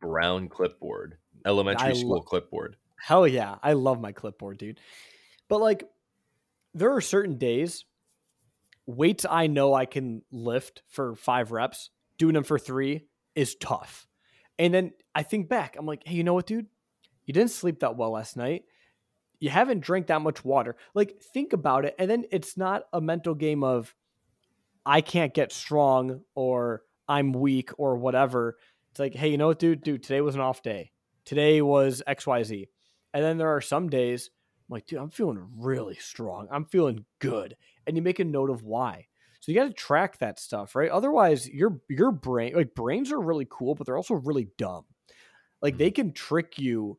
[0.00, 2.76] brown clipboard, elementary I school lo- clipboard.
[2.98, 4.80] Hell yeah, I love my clipboard, dude.
[5.48, 5.84] But like,
[6.74, 7.84] there are certain days,
[8.86, 14.06] weights I know I can lift for five reps, doing them for three is tough.
[14.58, 16.66] And then I think back, I'm like, hey, you know what, dude?
[17.26, 18.64] You didn't sleep that well last night.
[19.40, 20.76] You haven't drank that much water.
[20.94, 21.96] Like, think about it.
[21.98, 23.94] And then it's not a mental game of,
[24.86, 28.56] I can't get strong or I'm weak or whatever.
[28.92, 29.82] It's like, hey, you know what, dude?
[29.82, 30.91] Dude, today was an off day.
[31.24, 32.68] Today was XYZ.
[33.14, 34.30] And then there are some days
[34.68, 36.48] I'm like, dude, I'm feeling really strong.
[36.50, 37.56] I'm feeling good.
[37.86, 39.06] And you make a note of why.
[39.40, 40.90] So you got to track that stuff, right?
[40.90, 44.84] Otherwise, your your brain like brains are really cool, but they're also really dumb.
[45.60, 45.94] Like they mm-hmm.
[45.94, 46.98] can trick you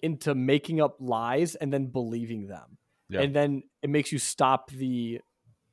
[0.00, 2.76] into making up lies and then believing them.
[3.08, 3.20] Yeah.
[3.20, 5.20] And then it makes you stop the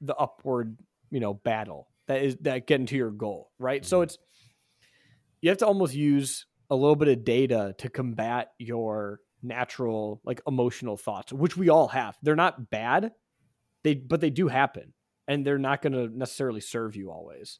[0.01, 0.77] the upward,
[1.09, 3.81] you know, battle that is that getting to your goal, right?
[3.81, 3.87] Mm-hmm.
[3.87, 4.17] So it's
[5.41, 10.41] you have to almost use a little bit of data to combat your natural like
[10.47, 12.17] emotional thoughts, which we all have.
[12.21, 13.11] They're not bad.
[13.83, 14.93] They but they do happen
[15.27, 17.59] and they're not going to necessarily serve you always.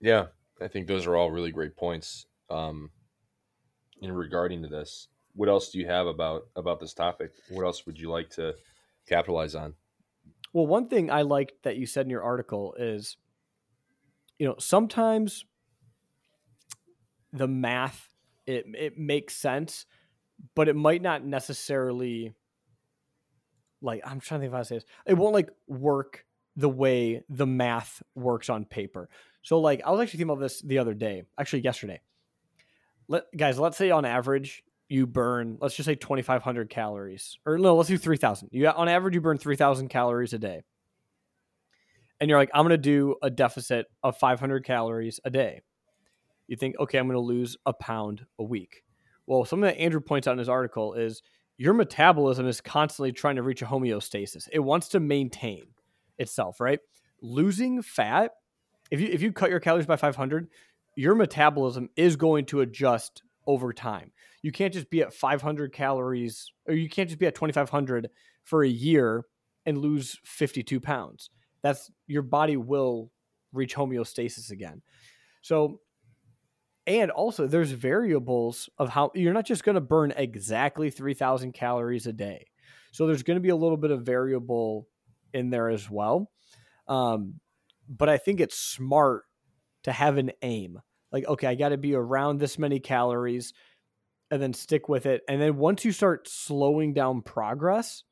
[0.00, 0.26] Yeah,
[0.60, 2.26] I think those are all really great points.
[2.50, 2.90] Um,
[4.00, 7.32] in regarding to this, what else do you have about about this topic?
[7.50, 8.54] What else would you like to
[9.08, 9.74] capitalize on?
[10.52, 13.16] Well, one thing I liked that you said in your article is,
[14.38, 15.44] you know, sometimes
[17.32, 18.08] the math
[18.46, 19.86] it it makes sense,
[20.54, 22.34] but it might not necessarily
[23.82, 24.84] like I'm trying to think if I say this.
[25.06, 26.24] It won't like work
[26.56, 29.08] the way the math works on paper.
[29.42, 32.00] So like I was actually thinking about this the other day, actually yesterday.
[33.06, 37.38] Let guys, let's say on average you burn, let's just say 2500 calories.
[37.44, 38.48] Or no, let's do 3000.
[38.52, 40.62] You on average you burn 3000 calories a day.
[42.20, 45.60] And you're like I'm to do a deficit of 500 calories a day.
[46.48, 48.82] You think, "Okay, I'm going to lose a pound a week."
[49.26, 51.22] Well, something that Andrew points out in his article is
[51.58, 54.48] your metabolism is constantly trying to reach a homeostasis.
[54.52, 55.66] It wants to maintain
[56.18, 56.80] itself, right?
[57.20, 58.32] Losing fat,
[58.90, 60.48] if you if you cut your calories by 500,
[60.96, 64.12] your metabolism is going to adjust over time.
[64.42, 68.08] You can't just be at 500 calories or you can't just be at 2500
[68.44, 69.24] for a year
[69.66, 71.30] and lose 52 pounds.
[71.62, 73.10] That's your body will
[73.52, 74.82] reach homeostasis again.
[75.40, 75.80] So
[76.88, 82.06] and also there's variables of how you're not just going to burn exactly 3000 calories
[82.06, 82.46] a day.
[82.92, 84.88] So there's going to be a little bit of variable
[85.34, 86.30] in there as well.
[86.88, 87.34] Um,
[87.90, 89.24] but i think it's smart
[89.84, 90.80] to have an aim.
[91.12, 93.52] Like okay i got to be around this many calories
[94.30, 95.22] and then stick with it.
[95.28, 98.04] And then once you start slowing down progress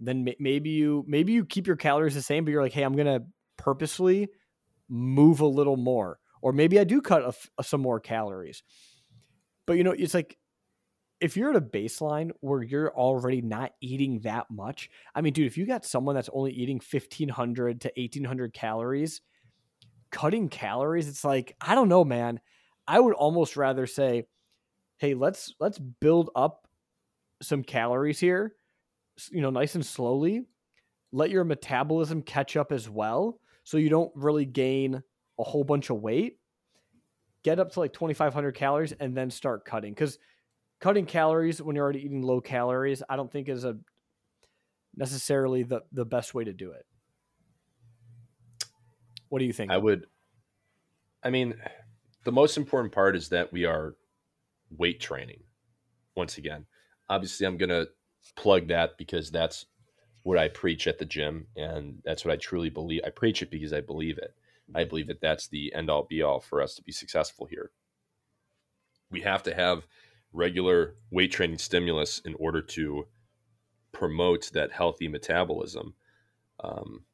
[0.00, 2.96] then maybe you maybe you keep your calories the same but you're like hey i'm
[2.96, 3.22] going to
[3.58, 4.28] purposely
[4.88, 8.62] move a little more or maybe I do cut a, a, some more calories.
[9.66, 10.36] But you know, it's like
[11.20, 15.46] if you're at a baseline where you're already not eating that much, I mean, dude,
[15.46, 19.20] if you got someone that's only eating 1500 to 1800 calories,
[20.10, 22.40] cutting calories, it's like, I don't know, man.
[22.88, 24.24] I would almost rather say,
[24.98, 26.66] "Hey, let's let's build up
[27.42, 28.54] some calories here,
[29.30, 30.42] you know, nice and slowly.
[31.12, 35.02] Let your metabolism catch up as well so you don't really gain
[35.40, 36.38] a whole bunch of weight,
[37.42, 39.92] get up to like 2,500 calories, and then start cutting.
[39.92, 40.18] Because
[40.80, 43.78] cutting calories when you're already eating low calories, I don't think is a
[44.96, 46.86] necessarily the the best way to do it.
[49.28, 49.70] What do you think?
[49.70, 50.06] I would.
[51.22, 51.54] I mean,
[52.24, 53.94] the most important part is that we are
[54.76, 55.42] weight training.
[56.16, 56.66] Once again,
[57.08, 57.86] obviously, I'm gonna
[58.36, 59.66] plug that because that's
[60.22, 63.02] what I preach at the gym, and that's what I truly believe.
[63.06, 64.34] I preach it because I believe it.
[64.74, 67.70] I believe that that's the end all be all for us to be successful here.
[69.10, 69.86] We have to have
[70.32, 73.06] regular weight training stimulus in order to
[73.92, 75.94] promote that healthy metabolism
[76.62, 77.04] um,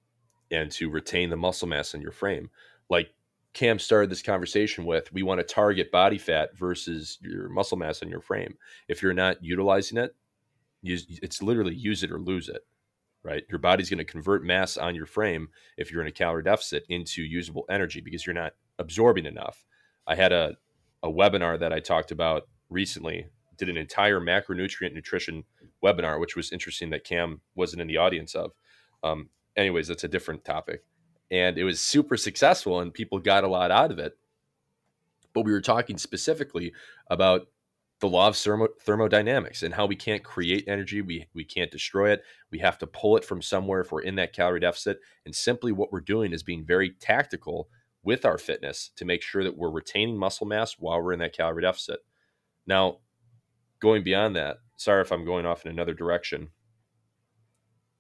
[0.51, 2.51] and to retain the muscle mass in your frame.
[2.91, 3.11] Like
[3.55, 8.03] Cam started this conversation with, we want to target body fat versus your muscle mass
[8.03, 8.57] in your frame.
[8.89, 10.15] If you're not utilizing it,
[10.83, 12.63] use, it's literally use it or lose it
[13.27, 13.43] right?
[13.51, 16.85] Your body's going to convert mass on your frame if you're in a calorie deficit
[16.89, 19.65] into usable energy because you're not absorbing enough.
[20.07, 20.57] I had a,
[21.03, 23.27] a webinar that I talked about recently,
[23.59, 25.43] did an entire macronutrient nutrition
[25.85, 28.53] webinar, which was interesting that Cam wasn't in the audience of.
[29.03, 30.85] Um, anyways, that's a different topic.
[31.29, 34.17] And it was super successful and people got a lot out of it.
[35.35, 36.73] But we were talking specifically
[37.11, 37.49] about
[38.01, 42.11] the law of thermo- thermodynamics and how we can't create energy we we can't destroy
[42.11, 42.23] it.
[42.51, 45.01] We have to pull it from somewhere if we're in that calorie deficit.
[45.25, 47.69] And simply what we're doing is being very tactical
[48.03, 51.37] with our fitness to make sure that we're retaining muscle mass while we're in that
[51.37, 52.01] calorie deficit.
[52.67, 52.99] Now
[53.81, 56.49] going beyond that sorry if i'm going off in another direction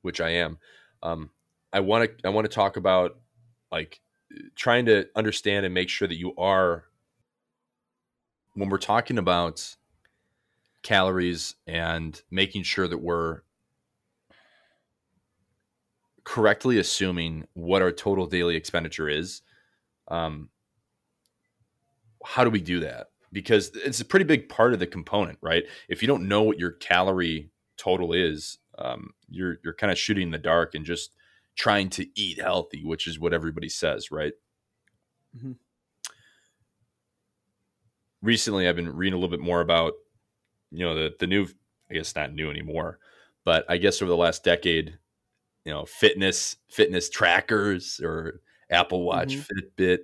[0.02, 0.58] which i am
[1.02, 1.30] um,
[1.72, 3.18] i want to i want to talk about
[3.70, 4.00] like
[4.54, 6.84] trying to understand and make sure that you are
[8.54, 9.76] when we're talking about
[10.86, 13.40] calories and making sure that we're
[16.22, 19.42] correctly assuming what our total daily expenditure is.
[20.06, 20.48] Um,
[22.24, 23.08] how do we do that?
[23.32, 25.64] Because it's a pretty big part of the component, right?
[25.88, 30.22] If you don't know what your calorie total is, um, you're you're kind of shooting
[30.22, 31.10] in the dark and just
[31.56, 34.34] trying to eat healthy, which is what everybody says, right?
[35.36, 35.52] Mm-hmm.
[38.22, 39.94] Recently, I've been reading a little bit more about
[40.70, 41.46] you know the the new
[41.90, 42.98] I guess not new anymore,
[43.44, 44.98] but I guess over the last decade,
[45.64, 48.40] you know, fitness fitness trackers or
[48.70, 49.82] Apple Watch, mm-hmm.
[49.82, 49.98] Fitbit,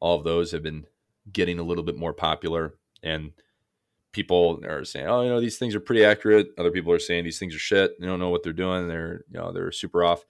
[0.00, 0.86] all of those have been
[1.32, 3.32] getting a little bit more popular and
[4.16, 7.24] people are saying, "Oh, you know, these things are pretty accurate." Other people are saying
[7.24, 8.00] these things are shit.
[8.00, 8.88] They don't know what they're doing.
[8.88, 10.24] They're you know they're super off.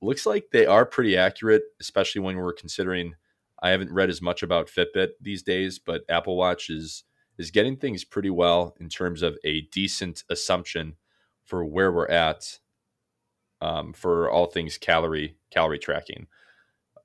[0.00, 3.14] Looks like they are pretty accurate, especially when we're considering.
[3.62, 7.04] I haven't read as much about Fitbit these days, but Apple Watch is
[7.38, 10.96] is getting things pretty well in terms of a decent assumption
[11.44, 12.58] for where we're at
[13.60, 16.26] um, for all things calorie calorie tracking.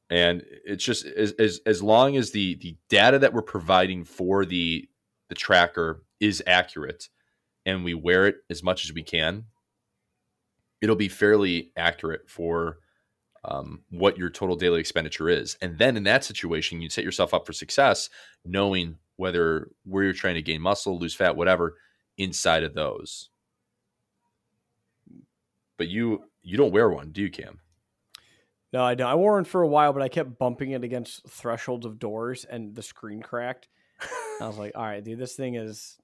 [0.10, 4.46] And it's just as, as as long as the the data that we're providing for
[4.46, 4.88] the
[5.30, 7.08] the tracker is accurate
[7.66, 9.46] and we wear it as much as we can,
[10.82, 12.80] it'll be fairly accurate for
[13.44, 15.58] um, what your total daily expenditure is.
[15.62, 18.10] And then in that situation, you set yourself up for success,
[18.46, 21.78] knowing whether where you're trying to gain muscle, lose fat, whatever,
[22.18, 23.30] inside of those.
[25.78, 27.60] But you you don't wear one, do you, Cam?
[28.74, 29.08] No, I don't.
[29.08, 32.46] I wore one for a while, but I kept bumping it against thresholds of doors,
[32.46, 33.68] and the screen cracked.
[34.40, 35.98] I was like, "All right, dude, this thing is."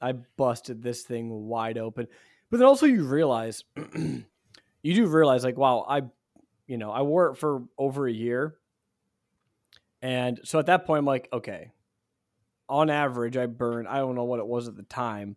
[0.00, 2.08] I busted this thing wide open,
[2.50, 3.64] but then also you realize,
[3.96, 4.24] you
[4.82, 6.02] do realize, like, wow, I,
[6.66, 8.56] you know, I wore it for over a year,
[10.02, 11.70] and so at that point, I'm like, okay,
[12.68, 13.86] on average, I burn.
[13.86, 15.36] I don't know what it was at the time.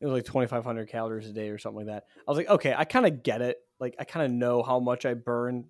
[0.00, 2.04] It was like 2,500 calories a day or something like that.
[2.26, 3.58] I was like, okay, I kind of get it.
[3.80, 5.66] Like, I kind of know how much I burn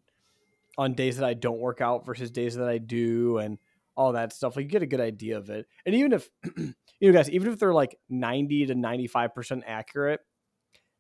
[0.76, 3.58] on days that I don't work out versus days that I do, and
[3.96, 4.56] all that stuff.
[4.56, 5.66] Like, you get a good idea of it.
[5.86, 10.20] And even if, you know, guys, even if they're like 90 to 95% accurate,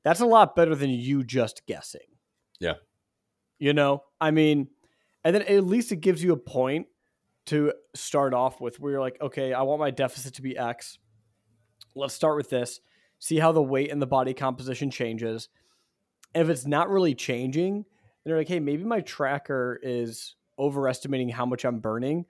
[0.04, 2.02] that's a lot better than you just guessing.
[2.60, 2.74] Yeah.
[3.58, 4.68] You know, I mean,
[5.24, 6.86] and then at least it gives you a point
[7.46, 10.98] to start off with where you're like, okay, I want my deficit to be X.
[11.94, 12.80] Let's start with this,
[13.18, 15.48] see how the weight and the body composition changes.
[16.34, 21.28] And if it's not really changing, then you're like, hey, maybe my tracker is overestimating
[21.28, 22.26] how much I'm burning,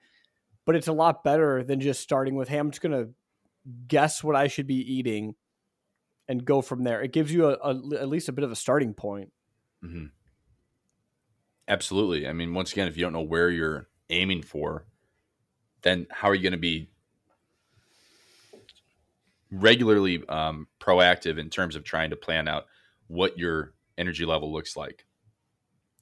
[0.65, 3.09] but it's a lot better than just starting with, hey, I'm just going to
[3.87, 5.35] guess what I should be eating
[6.27, 7.01] and go from there.
[7.01, 9.31] It gives you a, a, at least a bit of a starting point.
[9.83, 10.05] Mm-hmm.
[11.67, 12.27] Absolutely.
[12.27, 14.85] I mean, once again, if you don't know where you're aiming for,
[15.85, 16.89] then how are you going to be
[19.51, 22.65] regularly um, proactive in terms of trying to plan out
[23.07, 25.05] what your energy level looks like?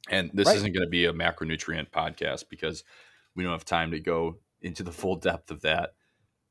[0.10, 0.56] And this right.
[0.56, 2.86] isn't going to be a macronutrient podcast because
[3.36, 5.96] we don't have time to go into the full depth of that.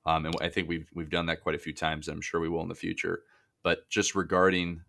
[0.04, 2.08] Um, and I think we've we've done that quite a few times.
[2.08, 3.22] I'm sure we will in the future.
[3.62, 4.82] But just regarding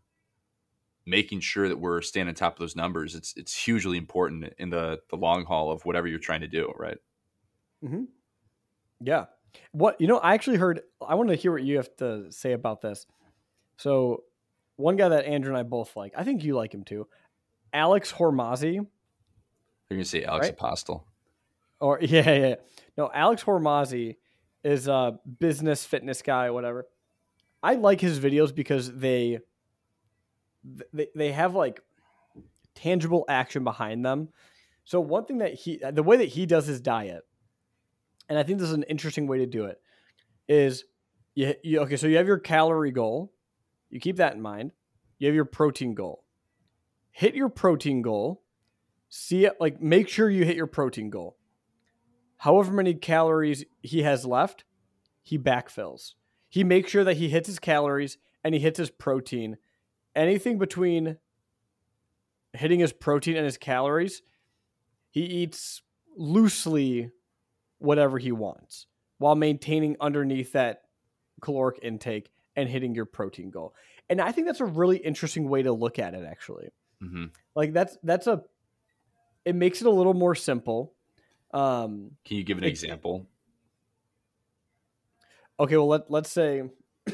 [1.06, 4.70] making sure that we're staying on top of those numbers, it's it's hugely important in
[4.70, 6.98] the the long haul of whatever you're trying to do, right?
[7.84, 8.04] Mm-hmm.
[9.04, 9.26] Yeah.
[9.72, 10.82] What you know, I actually heard.
[11.06, 13.06] I want to hear what you have to say about this.
[13.78, 14.24] So,
[14.78, 17.08] one guy that Andrew and I both like, I think you like him too,
[17.72, 18.74] Alex Hormozi.
[18.74, 18.88] You're
[19.90, 20.54] gonna say Alex right?
[20.54, 21.06] Apostle,
[21.80, 22.56] or yeah, yeah.
[22.98, 24.18] No, Alex Hormozi
[24.64, 26.88] is a business fitness guy, whatever.
[27.62, 29.40] I like his videos because they
[30.92, 31.82] they they have like
[32.76, 34.30] tangible action behind them.
[34.86, 37.24] So one thing that he the way that he does his diet
[38.30, 39.82] and I think this is an interesting way to do it,
[40.48, 40.86] is
[41.36, 43.34] you, you okay, so you have your calorie goal.
[43.90, 44.72] You keep that in mind.
[45.20, 46.24] You have your protein goal.
[47.12, 48.44] Hit your protein goal.
[49.10, 51.38] See it like make sure you hit your protein goal.
[52.38, 54.64] However many calories he has left,
[55.22, 56.14] he backfills.
[56.50, 59.58] He makes sure that he hits his calories and he hits his protein.
[60.16, 61.18] Anything between
[62.54, 64.22] hitting his protein and his calories,
[65.10, 65.82] he eats
[66.18, 67.12] loosely
[67.84, 70.84] whatever he wants while maintaining underneath that
[71.42, 73.76] caloric intake and hitting your protein goal.
[74.10, 76.70] And I think that's a really interesting way to look at it actually.
[77.04, 77.26] Mm-hmm.
[77.56, 78.44] Like that's that's a
[79.44, 80.94] it makes it a little more simple.
[81.54, 83.28] Um Can you give an it, example?
[85.60, 86.64] Okay, well let let's say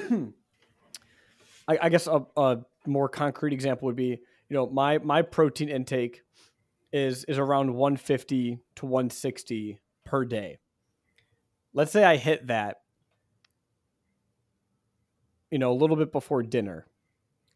[1.67, 4.20] I, I, guess a, a more concrete example would be, you
[4.51, 6.22] know, my my protein intake
[6.93, 9.80] is is around 150 to 160
[10.10, 10.57] per day.
[11.72, 12.78] Let's say I hit that,
[15.51, 16.88] you know, a little bit before dinner,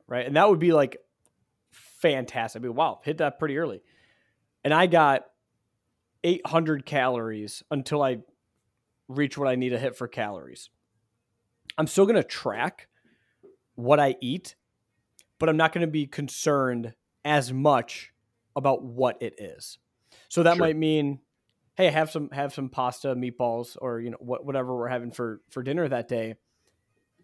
[0.07, 0.25] right?
[0.25, 0.97] And that would be like
[1.71, 2.61] fantastic.
[2.61, 3.81] I mean, wow, hit that pretty early.
[4.63, 5.25] And I got
[6.23, 8.19] 800 calories until I
[9.07, 10.69] reach what I need to hit for calories.
[11.75, 12.87] I'm still going to track
[13.73, 14.55] what I eat,
[15.39, 16.93] but I'm not going to be concerned
[17.25, 18.13] as much
[18.55, 19.79] about what it is.
[20.29, 20.65] So that sure.
[20.67, 21.19] might mean
[21.75, 25.41] hey, have some have some pasta, meatballs, or you know what, whatever we're having for
[25.49, 26.35] for dinner that day.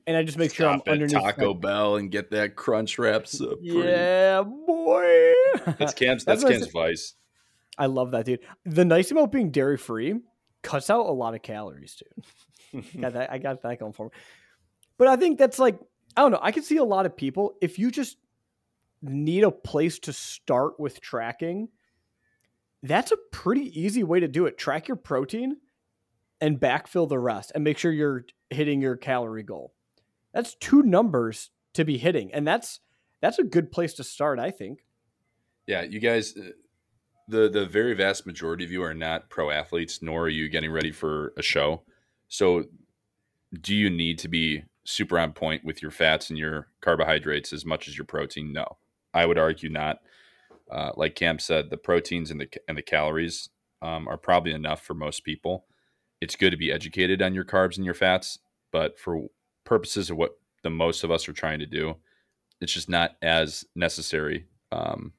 [0.08, 1.60] And I just make Stop sure I'm underneath Taco my...
[1.60, 3.28] Bell and get that crunch wrap.
[3.28, 3.60] Supreme.
[3.62, 5.34] Yeah, boy.
[5.78, 6.26] That's Cam's.
[6.26, 7.14] That's, that's Cam's vice.
[7.78, 8.40] I love that, dude.
[8.66, 10.16] The nice thing about being dairy free
[10.64, 12.02] cuts out a lot of calories,
[12.72, 12.86] dude.
[13.02, 13.32] got that.
[13.32, 14.12] I got that going for me.
[14.98, 15.80] But I think that's like
[16.18, 16.40] I don't know.
[16.42, 18.18] I can see a lot of people if you just
[19.02, 21.70] need a place to start with tracking.
[22.82, 24.58] That's a pretty easy way to do it.
[24.58, 25.58] Track your protein
[26.40, 29.74] and backfill the rest and make sure you're hitting your calorie goal.
[30.34, 32.80] That's two numbers to be hitting and that's
[33.22, 34.86] that's a good place to start, I think.
[35.68, 36.52] Yeah, you guys uh,
[37.28, 40.72] the the very vast majority of you are not pro athletes nor are you getting
[40.72, 41.82] ready for a show.
[42.28, 42.66] So
[43.60, 47.66] do you need to be super on point with your fats and your carbohydrates as
[47.66, 48.54] much as your protein?
[48.54, 48.78] No.
[49.14, 50.00] I would argue not.
[50.72, 53.50] Uh, like Cam said, the proteins and the and the calories
[53.82, 55.66] um, are probably enough for most people.
[56.22, 58.40] It's good to be educated on your carbs and your fats,
[58.72, 59.28] but for
[59.66, 61.96] purposes of what the most of us are trying to do,
[62.62, 64.48] it's just not as necessary.
[64.72, 65.14] Um,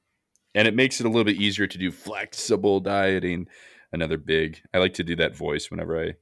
[0.53, 3.47] and it makes it a little bit easier to do flexible dieting.
[3.93, 4.61] Another big.
[4.73, 6.13] I like to do that voice whenever I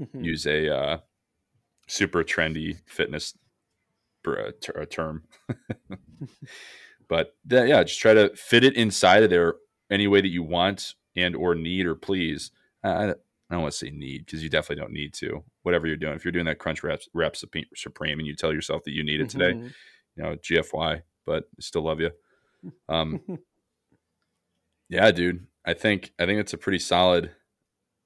[0.00, 0.24] Mhm.
[0.24, 0.98] use a uh,
[1.88, 3.36] super trendy fitness
[4.24, 4.52] ter-
[4.86, 5.24] term.
[7.08, 9.54] but th- yeah, just try to fit it inside of there
[9.90, 12.50] any way that you want and or need or please.
[12.84, 13.14] I, I
[13.54, 15.44] don't want to say need because you definitely don't need to.
[15.62, 18.52] Whatever you're doing, if you're doing that crunch reps, rep supreme, supreme and you tell
[18.52, 19.74] yourself that you need it today, Mhm.
[20.16, 22.10] you know, GFY, but still love you.
[22.88, 23.20] Um,
[24.88, 27.30] yeah, dude, I think I think it's a pretty solid,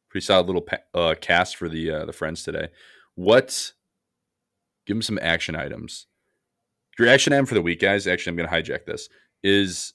[0.09, 2.68] pretty solid little uh, cast for the uh, the friends today.
[3.14, 3.72] What?
[4.86, 6.07] Give them some action items.
[6.99, 8.07] Your action item for the week, guys.
[8.07, 9.09] Actually, I'm going to hijack this.
[9.42, 9.92] Is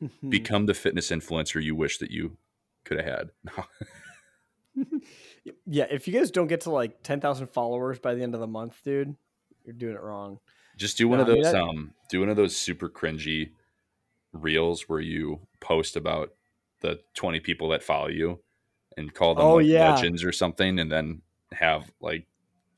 [0.28, 2.36] become the fitness influencer you wish that you
[2.84, 3.30] could have had.
[5.66, 8.46] yeah, if you guys don't get to like 10,000 followers by the end of the
[8.46, 9.14] month, dude,
[9.64, 10.38] you're doing it wrong.
[10.76, 11.52] Just do one No, of I mean, those.
[11.52, 13.50] that- um, do one of those super cringy
[14.32, 16.32] reels where you post about
[16.82, 18.38] the 20 people that follow you
[18.98, 19.94] and call them Oh, like yeah.
[19.94, 21.22] legends or something, and then
[21.52, 22.26] have like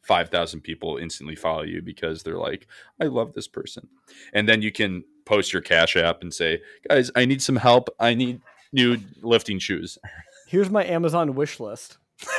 [0.08, 2.66] 5,000 people instantly follow you because they're like,
[2.98, 3.88] I love this person.
[4.32, 7.90] And then you can post your Cash App and say, guys, I need some help.
[8.00, 8.40] I need
[8.72, 9.98] new lifting shoes.
[10.48, 11.98] Here's my Amazon wish list.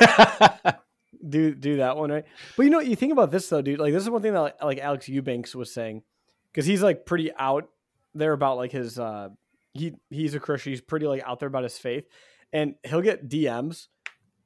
[1.28, 2.24] do do that one right
[2.56, 4.32] but you know what you think about this though dude like this is one thing
[4.32, 6.02] that like, like alex eubanks was saying
[6.50, 7.68] because he's like pretty out
[8.14, 9.28] there about like his uh
[9.74, 12.06] he he's a christian he's pretty like out there about his faith
[12.54, 13.88] and he'll get dms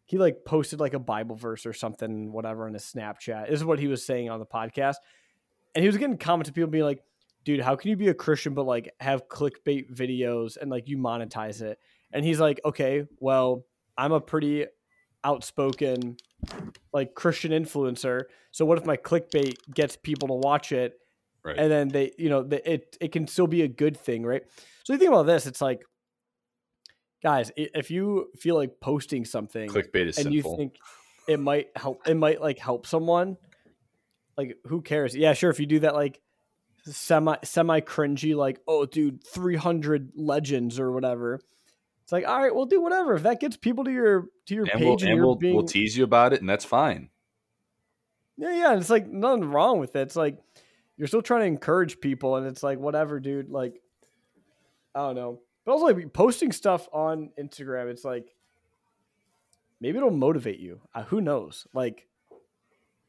[0.04, 3.64] he like posted like a bible verse or something whatever on his snapchat this is
[3.64, 4.96] what he was saying on the podcast
[5.74, 7.02] and he was getting comments of people being like
[7.44, 10.96] dude how can you be a christian but like have clickbait videos and like you
[10.98, 11.78] monetize it
[12.12, 13.64] and he's like okay well
[13.96, 14.66] i'm a pretty
[15.24, 16.16] outspoken
[16.92, 18.24] like Christian influencer.
[18.52, 20.98] So what if my clickbait gets people to watch it,
[21.42, 21.58] Right.
[21.58, 24.42] and then they, you know, the, it it can still be a good thing, right?
[24.84, 25.82] So you think about this, it's like,
[27.24, 30.50] guys, if you feel like posting something Clickbait is and sinful.
[30.52, 30.76] you think
[31.26, 33.38] it might help, it might like help someone,
[34.36, 35.16] like who cares?
[35.16, 35.50] Yeah, sure.
[35.50, 36.20] If you do that, like
[36.84, 41.40] semi semi cringy, like oh, dude, three hundred legends or whatever.
[42.02, 43.14] It's like, all right, we'll do whatever.
[43.14, 45.64] If that gets people to your to your and page we'll, and, we'll, being we'll
[45.64, 47.08] tease you about it, and that's fine.
[48.36, 48.76] Yeah, yeah.
[48.76, 50.02] It's like nothing wrong with it.
[50.02, 50.36] It's like
[50.98, 53.48] you're still trying to encourage people, and it's like whatever, dude.
[53.48, 53.80] Like
[54.94, 57.90] I don't know, but also like posting stuff on Instagram.
[57.90, 58.34] It's like
[59.80, 60.80] maybe it'll motivate you.
[60.94, 61.66] Uh, who knows?
[61.72, 62.08] Like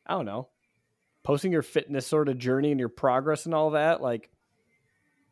[0.06, 0.50] I don't know,
[1.24, 4.02] posting your fitness sort of journey and your progress and all that.
[4.02, 4.30] Like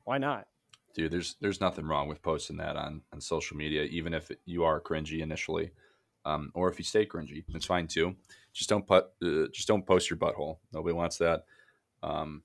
[0.04, 0.48] why not?
[0.94, 4.64] dude there's there's nothing wrong with posting that on on social media even if you
[4.64, 5.72] are cringy initially
[6.26, 8.16] um, or if you stay cringy it's fine too
[8.54, 11.44] just don't put uh, just don't post your butthole nobody wants that
[12.04, 12.44] um,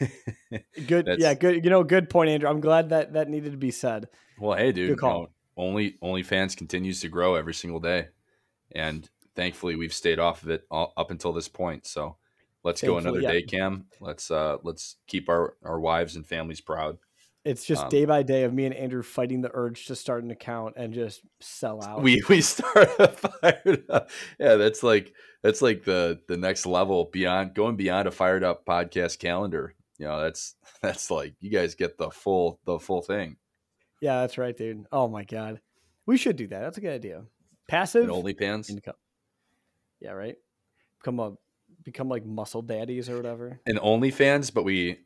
[0.86, 1.64] Good, yeah, good.
[1.64, 2.48] You know, good point, Andrew.
[2.48, 4.08] I'm glad that that needed to be said.
[4.38, 5.18] well hey dude Good call.
[5.20, 8.08] you know, only OnlyFans continues to grow every single day
[8.74, 12.16] and thankfully we've stayed off of it all, up until this point so
[12.64, 13.30] let's go another yeah.
[13.30, 16.98] day cam let's uh let's keep our our wives and families proud
[17.44, 20.22] It's just Um, day by day of me and Andrew fighting the urge to start
[20.22, 22.02] an account and just sell out.
[22.02, 24.10] we we start a fired up.
[24.38, 25.12] Yeah, that's like
[25.42, 29.74] that's like the the next level beyond going beyond a fired up podcast calendar.
[29.98, 33.36] You know, that's that's like you guys get the full the full thing.
[34.00, 34.86] Yeah, that's right, dude.
[34.92, 35.60] Oh my god,
[36.06, 36.60] we should do that.
[36.60, 37.24] That's a good idea.
[37.68, 38.94] Passive And OnlyFans income.
[40.00, 40.36] Yeah, right.
[41.00, 41.32] Become a
[41.84, 43.60] become like muscle daddies or whatever.
[43.66, 44.98] and OnlyFans, but we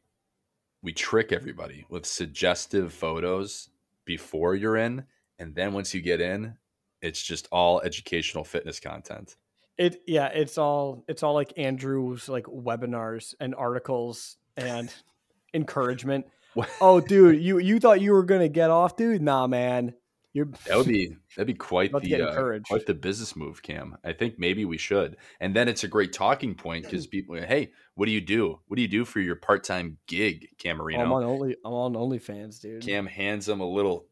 [0.87, 3.70] we trick everybody with suggestive photos
[4.05, 5.05] before you're in,
[5.41, 6.55] and then once you get in,
[7.03, 9.34] it's just all educational fitness content.
[9.76, 14.95] It yeah, it's all it's all like Andrew's like webinars and articles and
[15.55, 16.26] encouragement.
[16.55, 19.20] What- Oh, dude, you you thought you were gonna get off, dude?
[19.20, 19.93] Nah, man.
[20.37, 23.97] You're That would be that'd be quite the uh, quite the business move, Cam.
[24.05, 27.72] I think maybe we should, and then it's a great talking point because people, hey,
[27.95, 28.61] what do you do?
[28.68, 31.95] What do you do for your part time gig, Cam I'm on only I'm on
[31.95, 32.84] OnlyFans, dude.
[32.84, 34.09] Cam hands him a little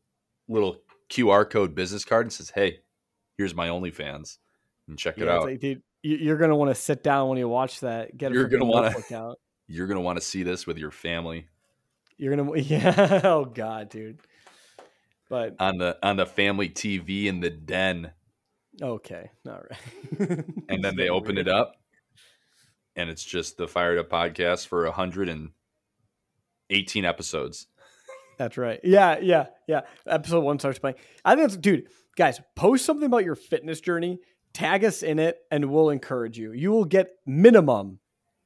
[0.49, 0.79] little
[1.11, 2.79] QR code business card and says, "Hey,
[3.37, 4.39] here's my OnlyFans,
[4.89, 5.43] and check Yeah, it out.
[5.45, 8.17] like, dude, you- you're gonna want to sit down when you watch that.
[8.17, 9.39] Get You're gonna wanna- out.
[9.67, 11.49] You're gonna want to see this with your family
[12.17, 13.21] You're gonna yeah.
[13.25, 14.21] Oh god, dude.
[15.29, 18.13] But on the on the family TV in the den."
[18.83, 19.79] okay, all right.
[20.69, 21.77] and then they open it up
[22.97, 27.69] and it's just the fired up podcast for 118 episodes
[28.37, 28.81] That's right.
[28.83, 29.83] Yeah, yeah, yeah.
[30.09, 30.97] Episode one starts playing.
[31.25, 34.19] I think that's dude, guys, post something about your fitness journey,
[34.53, 36.51] tag us in it, and we'll encourage you.
[36.53, 38.01] You will get minimum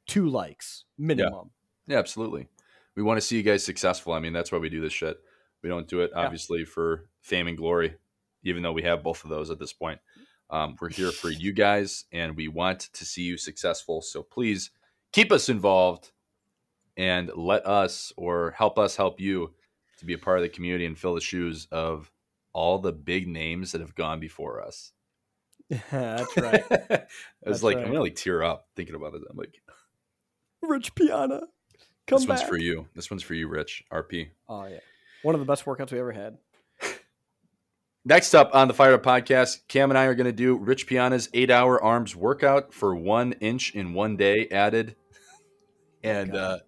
[0.06, 0.84] two likes.
[0.98, 1.50] Minimum.
[1.86, 2.48] yeah absolutely
[2.96, 5.16] we want to see you guys successful i mean that's why we do this shit
[5.62, 6.22] we don't do it Yeah.
[6.24, 7.94] obviously for fame and glory
[8.44, 10.00] even though we have both of those at this point
[10.50, 14.70] um, we're here for you guys and we want to see you successful so please
[15.12, 16.10] keep us involved
[16.96, 19.52] and let us or help us help you
[19.98, 22.10] to be a part of the community and fill the shoes of
[22.52, 24.92] all the big names that have gone before us
[25.68, 26.64] Yeah, that's right.
[26.90, 27.84] I was like, right.
[27.84, 29.22] I'm gonna like tear up thinking about it.
[29.28, 29.60] I'm like,
[30.62, 31.40] Rich Piana.
[32.06, 32.38] Come this back.
[32.38, 32.86] one's for you.
[32.94, 34.28] This one's for you, Rich RP.
[34.48, 34.78] Oh yeah.
[35.22, 36.38] One of the best workouts we ever had.
[38.04, 41.28] Next up on the Fire Up podcast, Cam and I are gonna do Rich Piana's
[41.34, 44.96] eight hour arms workout for one inch in one day added.
[46.02, 46.58] And uh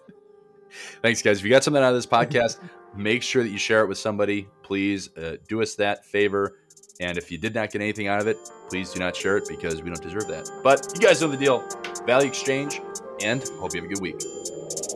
[1.02, 1.38] thanks, guys.
[1.38, 2.58] If you got something out of this podcast,
[2.96, 4.48] make sure that you share it with somebody.
[4.62, 6.58] Please uh, do us that favor.
[7.00, 8.36] And if you did not get anything out of it,
[8.68, 10.48] please do not share it because we don't deserve that.
[10.62, 11.66] But you guys know the deal.
[12.06, 12.80] Value exchange,
[13.22, 14.22] and hope you have a good week.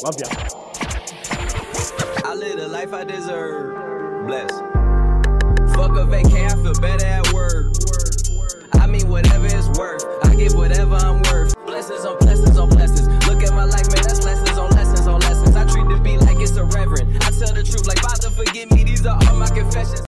[0.04, 0.65] Love ya
[2.46, 4.26] live the life I deserve.
[4.26, 4.50] Bless.
[5.74, 7.74] Fuck a vacay, I feel better at work.
[8.74, 11.54] I mean, whatever it's worth, I give whatever I'm worth.
[11.66, 13.08] Blessings on blessings on blessings.
[13.26, 15.56] Look at my life, man, that's lessons on lessons on lessons.
[15.56, 17.16] I treat the beat like it's a reverend.
[17.24, 20.02] I tell the truth, like, Father, forgive me, these are all my confessions.